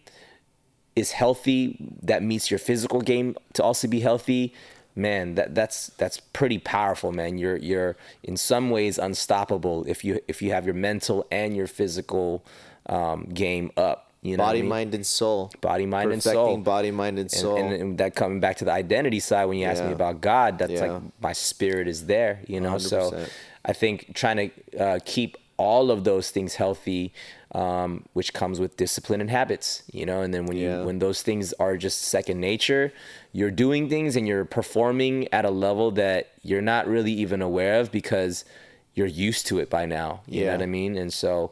[0.96, 4.54] is healthy that meets your physical game to also be healthy
[4.96, 10.20] man that that's that's pretty powerful man you're you're in some ways unstoppable if you
[10.28, 12.44] if you have your mental and your physical
[12.88, 14.70] um, game up you know what I Body, mean?
[14.70, 15.52] mind, and soul.
[15.62, 17.58] body mind and Perfecting soul body, mind, and and, soul.
[17.58, 20.58] and, and that coming back to the identity side when you ask me about god
[20.58, 20.94] that's Yeah.
[20.94, 23.30] like my spirit is there you know so 100%.
[23.68, 24.50] I think trying to
[24.86, 27.12] uh, keep all of those things healthy
[27.54, 30.80] um, which comes with discipline and habits you know and then when Yeah.
[30.82, 32.92] you when those things are just second nature
[33.32, 37.80] you're doing things and you're performing at a level that you're not really even aware
[37.80, 38.46] of because
[38.96, 40.52] you're used to it by now you know Yeah.
[40.54, 41.52] what i mean and so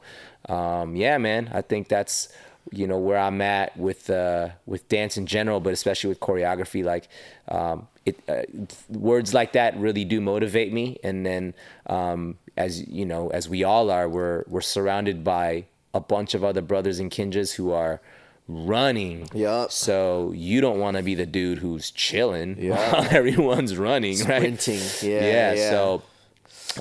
[0.49, 2.29] um, yeah man i think that's
[2.71, 6.83] you know where i'm at with uh, with dance in general but especially with choreography
[6.83, 7.07] like
[7.47, 8.43] um, it uh,
[8.89, 11.53] words like that really do motivate me and then
[11.87, 16.43] um, as you know as we all are we're we're surrounded by a bunch of
[16.43, 18.01] other brothers and Kinjaz who are
[18.47, 19.71] running Yup.
[19.71, 22.93] so you don't want to be the dude who's chilling Yup.
[22.93, 24.81] while everyone's running right Sprinting.
[25.01, 25.69] Yeah, yeah.
[25.71, 26.03] so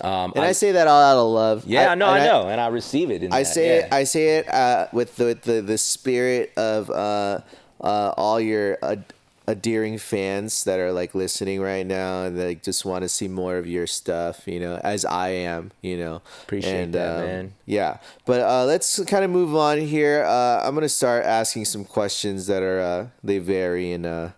[0.03, 1.65] um, and I, say that all out of love.
[1.67, 3.23] yeah, I, know, I, and know, and I receive it.
[3.23, 3.85] In I that, say yeah.
[3.87, 3.93] it.
[3.93, 7.41] I say it uh, with the, the the spirit of uh,
[7.81, 9.13] uh, all your ad-
[9.47, 13.57] adhering fans that are like listening right now and like just want to see more
[13.57, 14.47] of your stuff.
[14.47, 15.73] You know, as I am.
[15.83, 17.55] You know, Appreciate and, that, um, man.
[17.67, 20.25] Yeah, but uh, let's kind of move on here.
[20.25, 24.33] Uh, I'm gonna start asking some questions that are uh, they vary in uh,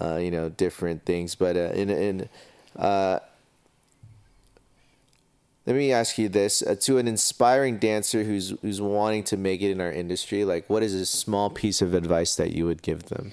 [0.00, 2.28] uh, you know different things, but uh, in in
[2.76, 3.18] uh,
[5.66, 9.62] let me ask you this: uh, to an inspiring dancer who's who's wanting to make
[9.62, 12.82] it in our industry, like what is a small piece of advice that you would
[12.82, 13.32] give them?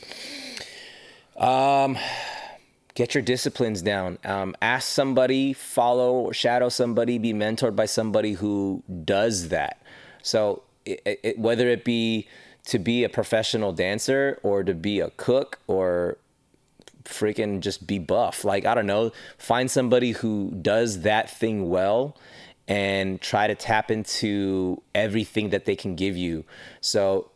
[2.94, 4.20] Get your disciplines down.
[4.24, 9.82] Um, ask somebody, follow shadow somebody, be mentored by somebody who does that.
[10.22, 12.28] So it, it, whether it be
[12.66, 16.18] to be a professional dancer or to be a cook or
[17.06, 22.18] freaking just be buff, like I don't know, find somebody who does that thing well
[22.68, 26.46] and try to tap into everything that they can give you.
[26.82, 27.32] So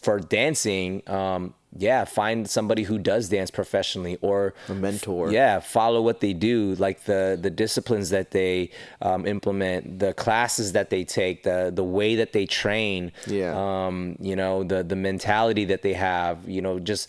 [0.00, 5.30] for dancing, um, yeah, find somebody who does dance professionally or A mentor.
[5.30, 10.72] Yeah, follow what they do, like the the disciplines that they um, implement, the classes
[10.72, 13.12] that they take, the the way that they train.
[13.26, 13.54] Yeah.
[13.54, 16.48] Um, you know, the the mentality that they have.
[16.48, 17.08] You know, just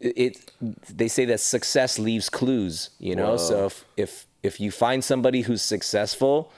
[0.00, 0.18] it.
[0.18, 0.52] it
[0.88, 2.90] they say that success leaves clues.
[2.98, 6.52] You know, so if if if you find somebody who's successful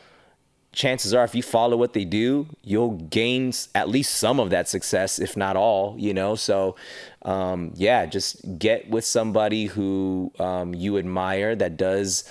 [0.74, 4.68] chances are if you follow what they do you'll gain at least some of that
[4.68, 6.34] success if not all you know?
[6.34, 6.76] So
[7.22, 12.24] um, yeah just get with somebody who um, you admire that does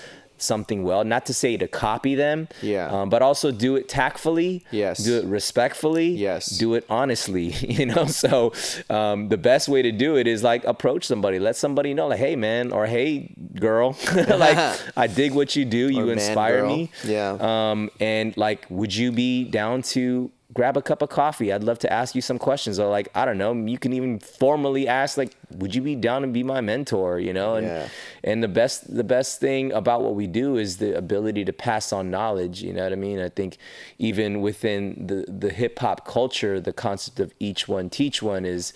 [0.44, 2.88] something well not to say to copy them Yeah.
[2.90, 4.98] um, but also do it tactfully Yes.
[5.04, 6.46] do it respectfully Yes.
[6.48, 7.46] do it honestly
[7.78, 8.54] you know so
[8.90, 12.20] um, the best way to do it is like approach somebody let somebody know like
[12.20, 14.58] hey man or hey girl like
[14.98, 16.76] i dig what you do you man, inspire girl.
[16.76, 17.38] me Yeah.
[17.40, 21.52] um, and like, would you be down to grab a cup of coffee?
[21.52, 22.80] I'd love to ask you some questions.
[22.80, 26.22] Or like, I don't know, you can even formally ask, like, would you be down
[26.22, 27.20] to be my mentor?
[27.20, 27.88] You know, and Yeah.
[28.24, 31.92] and the best the best thing about what we do is the ability to pass
[31.92, 32.62] on knowledge.
[32.62, 33.20] You know what I mean?
[33.20, 33.58] I think
[34.00, 38.74] even within the the hip hop culture, the concept of each one teach one is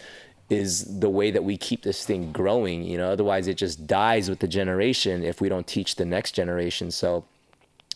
[0.50, 4.30] is the way that we keep this thing growing you know otherwise it just dies
[4.30, 7.26] with the generation if we don't teach the next generation so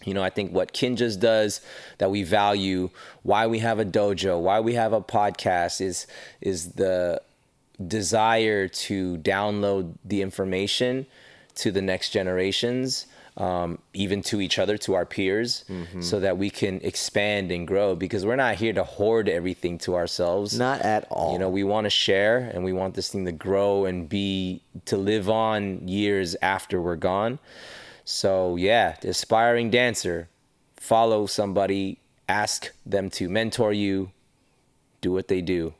[0.04, 1.62] You know, I think what Kinjaz does
[2.00, 2.90] that we value,
[3.24, 6.08] why we have a dojo, why we have a podcast is
[6.42, 7.22] is the
[7.88, 11.06] desire to download the information
[11.56, 15.66] to the next generations, um, even to each other, to our peers,
[16.00, 17.96] so that we can expand and grow.
[17.96, 20.58] Because we're not here to hoard everything to ourselves.
[20.58, 21.34] Not at all.
[21.34, 24.62] You know, we want to share and we want this thing to grow and be
[24.86, 27.40] to live on years after we're gone.
[28.04, 30.30] So yeah, aspiring dancer,
[30.76, 34.12] follow somebody, ask them to mentor you,
[35.02, 35.74] do what they do.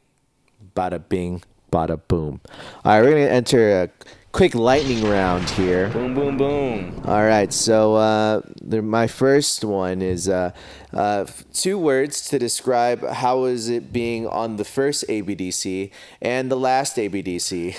[0.76, 2.42] Bada bing, bada boom.
[2.86, 3.90] All right, we're gonna enter a
[4.32, 5.90] quick lightning round here.
[5.90, 7.02] Boom, boom, boom.
[7.06, 10.52] All right, so uh, the, my first one is uh,
[10.94, 15.92] uh, two words to describe how is it being on the first ABDC
[16.22, 17.76] and the last ABDC.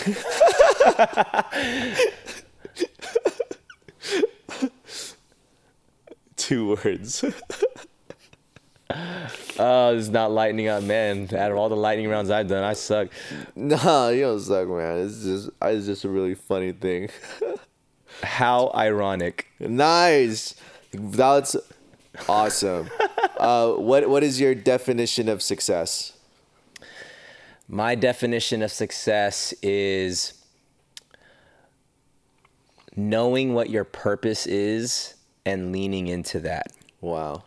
[6.42, 7.24] two words.
[9.58, 11.28] Oh, it's not lightning up, man.
[11.34, 13.08] Out of all the lightning rounds I've done, I suck.
[13.54, 15.06] no, you don't suck, man.
[15.06, 17.08] It's just it's just a really funny thing.
[18.22, 19.46] How ironic.
[19.60, 20.54] nice.
[20.92, 21.56] That's
[22.28, 22.90] awesome.
[23.38, 26.12] uh, what what is your definition of success?
[27.68, 30.34] My definition of success is
[32.94, 35.14] knowing what your purpose is
[35.44, 36.72] and leaning into that.
[37.00, 37.44] Wow.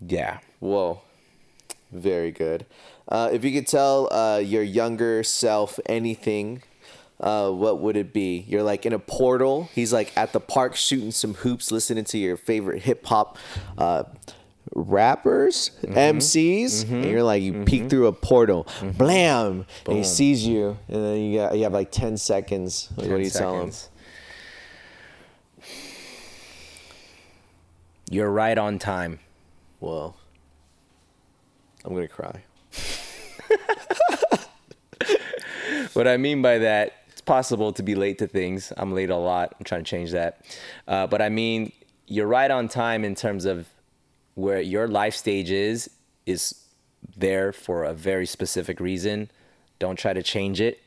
[0.00, 0.38] Yeah.
[0.60, 1.02] Whoa.
[1.92, 2.66] Very good.
[3.08, 6.62] Uh, if you could tell uh, your younger self anything,
[7.20, 8.44] uh, what would it be?
[8.46, 9.68] You're like in a portal.
[9.74, 13.38] He's like at the park shooting some hoops, listening to your favorite hip hop
[13.78, 14.04] uh,
[14.74, 18.66] rappers, MCs, and you're like you peek through a portal,
[18.98, 22.88] blam, and he sees you, and then you got you have like ten seconds.
[22.96, 23.72] Like, what do you 10 tell him?
[28.10, 29.20] You're right on time.
[29.80, 30.16] Well,
[31.84, 32.42] I'm gonna cry.
[35.98, 38.72] What I mean by that, it's possible to be late to things.
[38.76, 39.54] I'm late a lot.
[39.58, 40.44] I'm trying to change that.
[40.86, 41.72] Uh, but I mean,
[42.06, 43.66] you're right on time in terms of
[44.36, 45.90] where your life stage is,
[46.24, 46.54] is
[47.16, 49.28] there for a very specific reason.
[49.80, 50.80] Don't try to change it.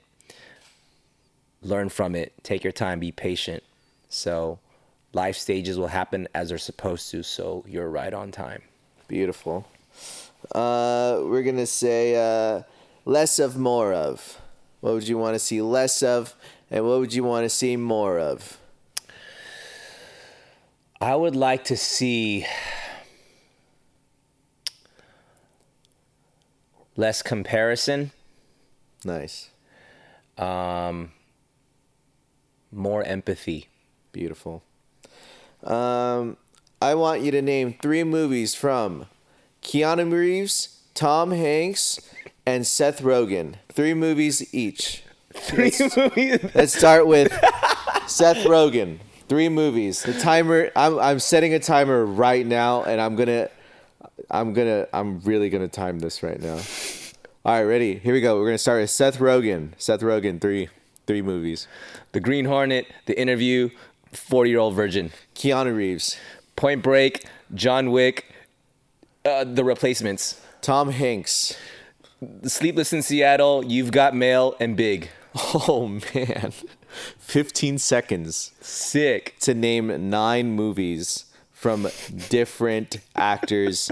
[1.62, 2.32] Learn from it.
[2.44, 3.02] Take your time.
[3.02, 3.64] Be patient.
[4.08, 4.60] So,
[5.14, 7.24] life stages will happen as they're supposed to.
[7.24, 8.62] So, you're right on time.
[9.08, 9.68] Beautiful.
[10.54, 12.64] Uh, we're gonna say uh,
[13.06, 14.40] less of, more of.
[14.80, 16.34] What would you want to see less of,
[16.72, 18.58] and what would you want to see more of?
[21.00, 22.46] I would like to see
[26.96, 28.12] less comparison,
[29.04, 29.50] Nice,
[32.72, 33.68] more empathy.
[34.12, 34.64] beautiful.
[35.64, 36.38] Um,
[36.82, 39.06] I want you to name three movies from
[39.62, 42.00] Keanu Reeves, Tom Hanks,
[42.46, 43.56] and Seth Rogen.
[43.72, 45.04] Three movies each.
[45.34, 46.40] Three movies.
[46.56, 47.32] Let's start with
[48.08, 49.00] Seth Rogen.
[49.30, 50.04] Three movies.
[50.04, 50.72] The timer.
[50.76, 53.50] I'm I'm setting a timer right now, and I'm gonna,
[54.30, 56.60] I'm gonna, I'm really gonna time this right now.
[57.46, 57.98] All right, ready?
[57.98, 58.38] Here we go.
[58.40, 59.72] We're gonna start with Seth Rogen.
[59.78, 60.42] Seth Rogen.
[60.42, 60.70] Three,
[61.08, 61.68] three movies.
[62.12, 63.70] The Green Hornet, The Interview,
[64.14, 66.18] 40 Year Old Virgin, Keanu Reeves,
[66.56, 68.26] Point Break, John Wick,
[69.26, 71.56] uh, The Replacements, Tom Hanks.
[72.44, 75.10] Sleepless in Seattle, You've Got Mail, and Big.
[75.34, 76.52] Oh man,
[77.18, 79.36] fifteen seconds Sick.
[79.40, 81.88] to name nine movies from
[82.30, 83.90] different actors.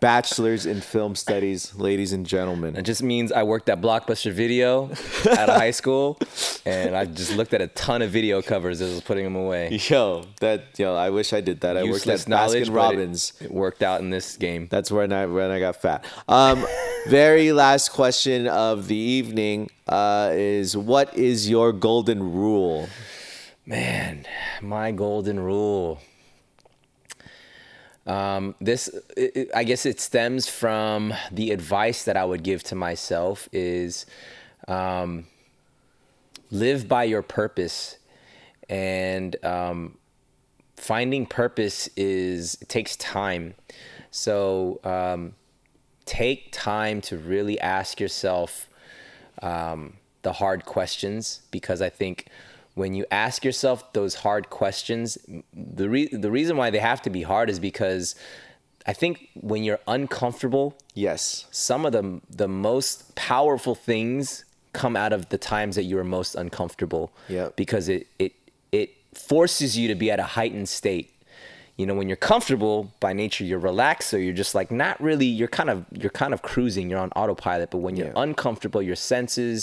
[0.00, 2.74] Bachelors in film studies, ladies and gentlemen.
[2.74, 4.84] It just means I worked at Blockbuster Video
[5.30, 6.18] out of high school,
[6.64, 9.36] and I just looked at a ton of video covers as I was putting them
[9.36, 9.78] away.
[9.88, 11.76] Yo, that yo, I wish I did that.
[11.76, 13.34] I worked at Baskin but it- Robbins.
[13.40, 14.68] It, worked out in this game.
[14.70, 16.04] That's when I when I got fat.
[16.28, 16.66] Um,
[17.08, 22.88] very last question of the evening uh, is what is your golden rule?
[23.66, 24.24] Man,
[24.62, 26.00] my golden rule.
[28.10, 32.62] Um, this, it, it- I guess, it stems from the advice that I would give
[32.64, 34.04] to myself: is
[34.66, 35.26] um,
[36.50, 37.98] live by your purpose,
[38.68, 39.96] and um,
[40.76, 43.54] finding purpose is takes time.
[44.10, 45.34] So um,
[46.04, 48.68] take time to really ask yourself
[49.40, 52.26] um, the hard questions because I think
[52.80, 55.06] when you ask yourself those hard questions,
[55.78, 58.04] the re- the reason why they have to be hard is because
[58.92, 59.14] I think
[59.50, 60.66] when you're uncomfortable,
[61.06, 61.46] Yes.
[61.50, 62.04] some of the
[62.42, 67.04] the most powerful things come out of the times that you are most uncomfortable.
[67.28, 67.48] Yep.
[67.62, 68.32] Because it it
[68.80, 68.88] it
[69.30, 71.08] forces you to be at a heightened state.
[71.80, 75.28] you know when you're comfortable by nature you're relaxed so you're just like not really
[75.38, 78.24] you're kind of you're kind of cruising you're on autopilot but when you're Yeah.
[78.26, 79.58] uncomfortable your senses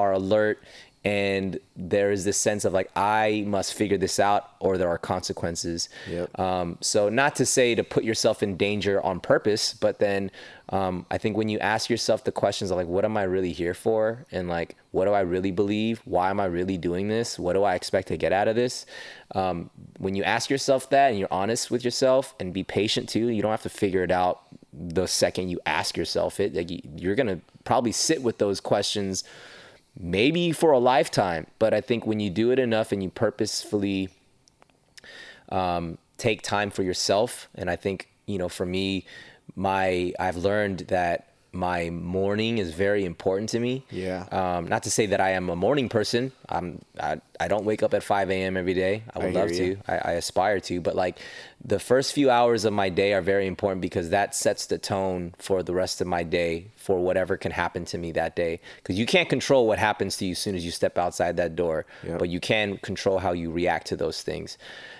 [0.00, 0.56] are alert
[1.04, 4.96] and there is this sense of like i must figure this out or there are
[4.98, 5.88] consequences.
[6.08, 6.38] Yep.
[6.38, 10.30] um, so not to say to put yourself in danger on purpose but then
[10.70, 13.52] um, i think when you ask yourself the questions of like what am i really
[13.52, 14.24] here for?
[14.32, 16.00] And like what do i really believe?
[16.06, 17.38] Why am i really doing this?
[17.38, 18.86] What do i expect to get out of this?
[19.34, 23.28] Um, when you ask yourself that and you're honest with yourself and be patient too
[23.28, 26.54] you don't have to figure it out the second you ask yourself it.
[26.54, 29.22] Like you- you're gonna probably sit with those questions
[29.98, 31.46] maybe for a lifetime.
[31.58, 34.08] But I think when you do it enough and you purposefully
[35.50, 39.06] um, take time for yourself, and I think you know, for me,
[39.56, 43.84] my I've learned that my morning is very important to me.
[43.90, 44.26] Yeah.
[44.32, 46.32] Um, not to say that I am a morning person.
[46.48, 48.56] I'm I, I don't wake up at 5 a.m.
[48.56, 49.02] every day.
[49.14, 49.74] I would hear love you.
[49.76, 49.82] to.
[50.06, 51.18] I, I aspire to, but like
[51.64, 55.34] the first few hours of my day are very important because that sets the tone
[55.38, 58.60] for the rest of my day for whatever can happen to me that day.
[58.76, 61.56] Because you can't control what happens to you as soon as you step outside that
[61.56, 62.18] door, Yep.
[62.20, 64.56] but you can control how you react to those things.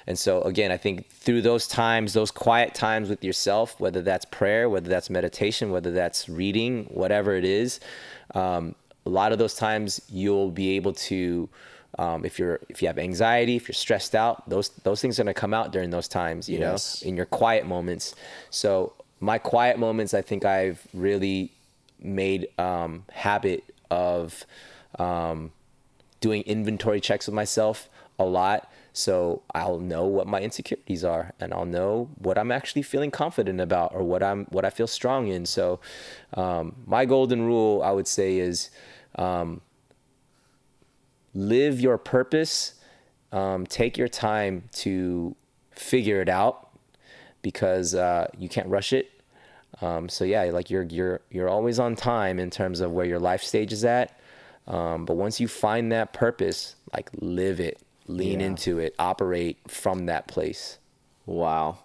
[0.06, 4.24] And so again, I think through those times, those quiet times with yourself, whether that's
[4.24, 7.78] prayer, whether that's meditation, whether that's reading, whatever it is,
[8.34, 8.74] um,
[9.06, 11.48] a lot of those times you'll be able to
[11.98, 15.24] um, if you're if you have anxiety if you're stressed out those those things are
[15.24, 17.02] going to come out during those times you Yes.
[17.02, 18.14] know in your quiet moments.
[18.50, 21.52] So my quiet moments i think i've really
[22.00, 24.44] made um, habit of
[24.98, 25.52] um,
[26.20, 27.88] doing inventory checks with myself
[28.18, 28.70] a lot.
[28.92, 33.60] So i'll know what my insecurities are and i'll know what i'm actually feeling confident
[33.60, 35.46] about or what i'm what i feel strong in.
[35.46, 35.80] So
[36.34, 38.70] um, my golden rule i would say is
[39.16, 39.60] um,
[41.34, 42.74] live your purpose
[43.32, 45.34] um, take your time to
[45.72, 46.68] figure it out
[47.42, 49.10] because uh, you can't rush it
[49.82, 53.18] um, so yeah like you're you're you're always on time in terms of where your
[53.18, 54.18] life stage is at
[54.68, 58.46] um, but once you find that purpose like live it lean Yeah.
[58.46, 60.78] into it operate from that place
[61.26, 61.78] Wow.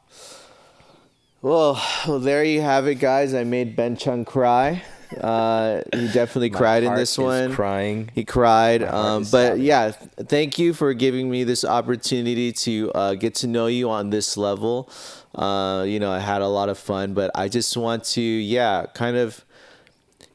[1.42, 3.34] Well, well, there you have it, guys.
[3.34, 4.84] I made Ben Chung cry.
[5.18, 7.54] Uh, he definitely cried in this is one.
[7.54, 8.12] crying.
[8.14, 8.84] He cried.
[8.84, 9.64] Um, but sobbing.
[9.64, 14.10] yeah, thank you for giving me this opportunity to uh, get to know you on
[14.10, 14.90] this level.
[15.34, 18.86] Uh, you know, I had a lot of fun, but I just want to, yeah,
[18.94, 19.44] kind of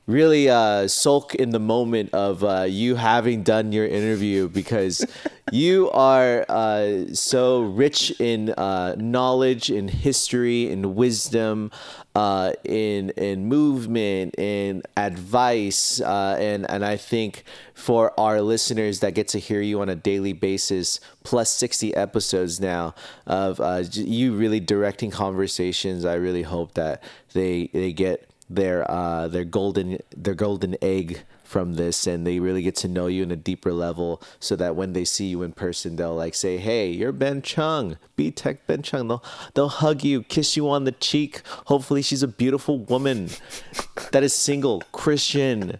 [0.06, 5.04] really uh, sulk in the moment of uh, you having done your interview because
[5.52, 11.70] you are uh, so rich in uh, knowledge, in history, in wisdom,
[12.14, 19.14] uh, in in movement, in advice, uh, and and I think for our listeners that
[19.14, 22.94] get to hear you on a daily basis, plus sixty episodes now
[23.26, 29.26] of uh, you really directing conversations, I really hope that they they get their uh
[29.26, 31.22] their golden their golden egg
[31.54, 34.74] from this and they really get to know you in a deeper level so that
[34.74, 38.66] when they see you in person they'll like say hey you're ben chung b tech
[38.66, 39.06] ben chung.
[39.06, 39.22] They'll
[39.54, 41.42] they'll hug you kiss you on the cheek.
[41.66, 43.28] Hopefully she's a beautiful woman
[44.10, 45.78] that is single christian.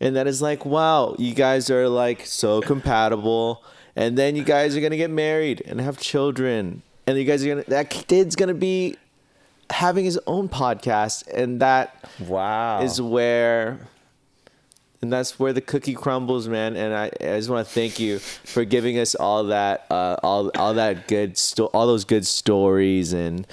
[0.00, 3.64] And that is like wow you guys are like so compatible.
[3.96, 6.82] And then you guys are gonna get married and have children.
[7.08, 8.96] And you guys are gonna that kid's gonna be
[9.68, 11.26] having his own podcast.
[11.26, 12.82] And that wow.
[12.82, 13.80] is where
[15.02, 18.18] and that's where the cookie crumbles man and i, I just want to thank you
[18.18, 23.12] for giving us all that uh, all, all that good sto- all those good stories
[23.12, 23.46] and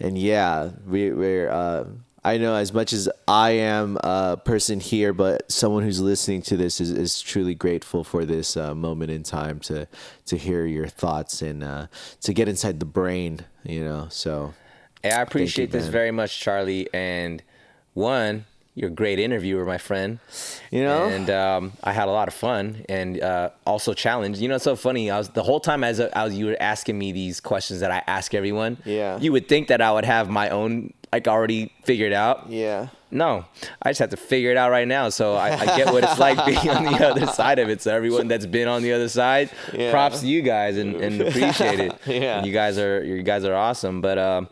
[0.00, 1.84] and yeah we, we're uh,
[2.24, 6.58] I know as much as I am a person here, but someone who's listening to
[6.58, 9.86] this is, is truly grateful for this uh, moment in time to
[10.26, 11.86] to hear your thoughts and uh,
[12.22, 14.08] to get inside the brain, you know.
[14.10, 14.52] So
[15.02, 16.88] Hey, I appreciate this very much, Charlie.
[16.92, 17.42] And
[17.94, 18.46] one,
[18.78, 20.18] you're a great interviewer, my friend.
[20.70, 21.04] You know?
[21.06, 24.40] and um, I had a lot of fun and uh, also challenged.
[24.40, 25.10] You know, it's so funny.
[25.10, 28.02] I was the whole time as, as you were asking me these questions that I
[28.06, 28.76] ask everyone.
[28.84, 29.18] Yeah.
[29.18, 32.50] you would think that I would have my own like already figured out.
[32.50, 32.88] yeah.
[33.10, 33.46] No,
[33.80, 35.08] I just have to figure it out right now.
[35.08, 37.80] So I, I get what it's like being on the other side of it.
[37.80, 39.90] So everyone that's been on the other side, Yeah.
[39.90, 41.94] props to you guys and, and appreciate it.
[42.06, 42.36] Yeah.
[42.36, 44.02] And you guys are you guys are awesome.
[44.02, 44.48] But um,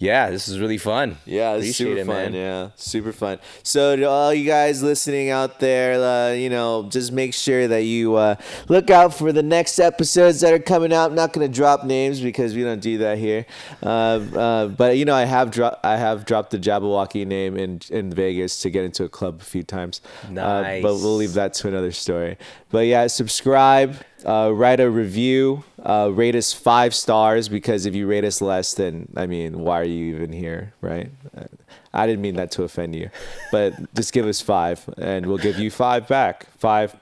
[0.00, 1.18] yeah, this is really fun.
[1.26, 2.32] Yeah, it's super it, fun.
[2.32, 2.32] man.
[2.32, 3.38] Yeah, super fun.
[3.62, 7.82] So to all you guys listening out there, uh, you know, just make sure that
[7.82, 8.36] you uh,
[8.68, 11.10] look out for the next episodes that are coming out.
[11.10, 13.44] I'm not going to drop names because we don't do that here.
[13.82, 13.86] Uh,
[14.34, 18.10] uh, but you know, I have dropped I have dropped the Jabbawockeez name in in
[18.10, 20.00] Vegas to get into a club a few times.
[20.30, 22.38] Uh, but we'll leave that to another story.
[22.70, 23.96] But yeah, subscribe.
[24.24, 25.64] Uh, write a review.
[25.82, 29.80] Uh, rate us five stars because if you rate us less, then I mean, why
[29.80, 31.10] are you even here, right?
[31.36, 31.44] Uh,
[31.92, 33.10] I didn't mean that to offend you,
[33.50, 36.46] but just give us five, and we'll give you five back.
[36.58, 36.94] Five.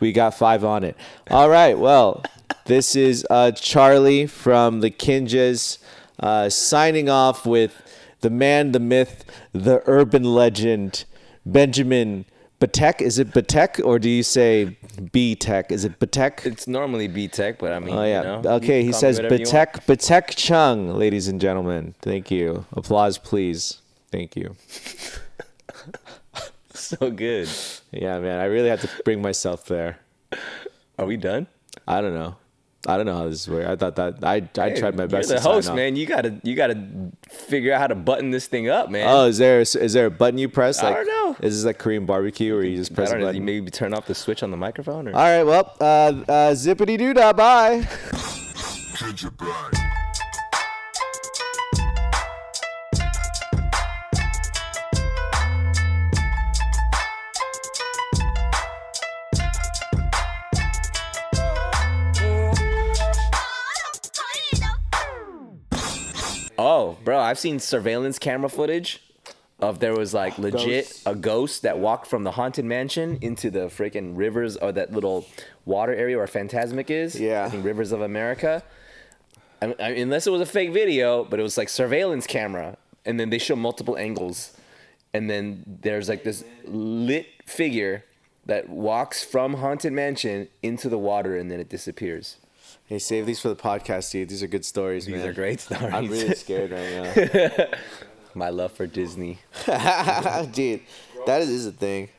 [0.00, 0.96] We got five on it.
[1.30, 1.78] All right.
[1.78, 2.24] Well,
[2.66, 5.78] this is uh, Charlie from the Kinjaz
[6.18, 7.80] uh, signing off with
[8.20, 11.04] the man, the myth, the urban legend,
[11.46, 12.24] Benjamin
[12.62, 13.00] Batek.
[13.00, 14.76] Is it Batek or do you say
[15.12, 15.72] B Tech?
[15.72, 16.46] Is it Batek?
[16.46, 18.36] It's normally B Tech, but I mean, Oh yeah.
[18.36, 19.20] You know, okay, he can call me says.
[19.20, 21.94] Batek Batek Chung, ladies and gentlemen.
[22.00, 22.64] Thank you.
[22.72, 23.80] Applause, please.
[24.10, 24.56] Thank you.
[26.74, 27.48] So good.
[27.90, 28.40] Yeah, man.
[28.40, 29.98] I really had to bring myself there.
[30.98, 31.46] Are we done?
[31.86, 32.36] I don't know.
[32.86, 33.68] I don't know how this works.
[33.68, 35.28] I thought that I I Hey, tried my best.
[35.30, 35.96] You're to the host, sign man.
[35.96, 36.76] You gotta you gotta
[37.28, 39.06] figure out how to button this thing up, man.
[39.08, 40.82] Oh, is there is there a button you press?
[40.82, 41.36] I don't know.
[41.40, 43.26] Is this like Korean barbecue where you just press a don't know.
[43.26, 43.36] button?
[43.40, 45.44] You maybe turn off the switch on the microphone, or All right.
[45.44, 47.32] Well, uh, uh, zippity doo dah.
[47.32, 47.86] Bye.
[66.64, 69.02] Oh, bro, I've seen surveillance camera footage
[69.58, 71.02] of there was like legit Ghosts.
[71.06, 75.26] a ghost that walked from the haunted mansion into the freaking rivers or that little
[75.64, 77.18] water area where Fantasmic is.
[77.18, 77.44] Yeah.
[77.44, 78.62] I think Rivers of America.
[79.60, 83.18] I I unless it was a fake video, but it was like surveillance camera, and
[83.18, 84.56] then they show multiple angles,
[85.12, 88.04] and then there's like this lit figure
[88.46, 92.36] that walks from haunted mansion into the water, and then it disappears.
[92.92, 94.28] Hey, save these for the podcast, dude.
[94.28, 95.28] These are good stories, These man.
[95.28, 95.82] are great stories.
[95.94, 97.66] I'm really scared right now.
[98.34, 99.38] My love for Disney.
[99.64, 100.80] dude.
[101.24, 102.10] That is, is a thing.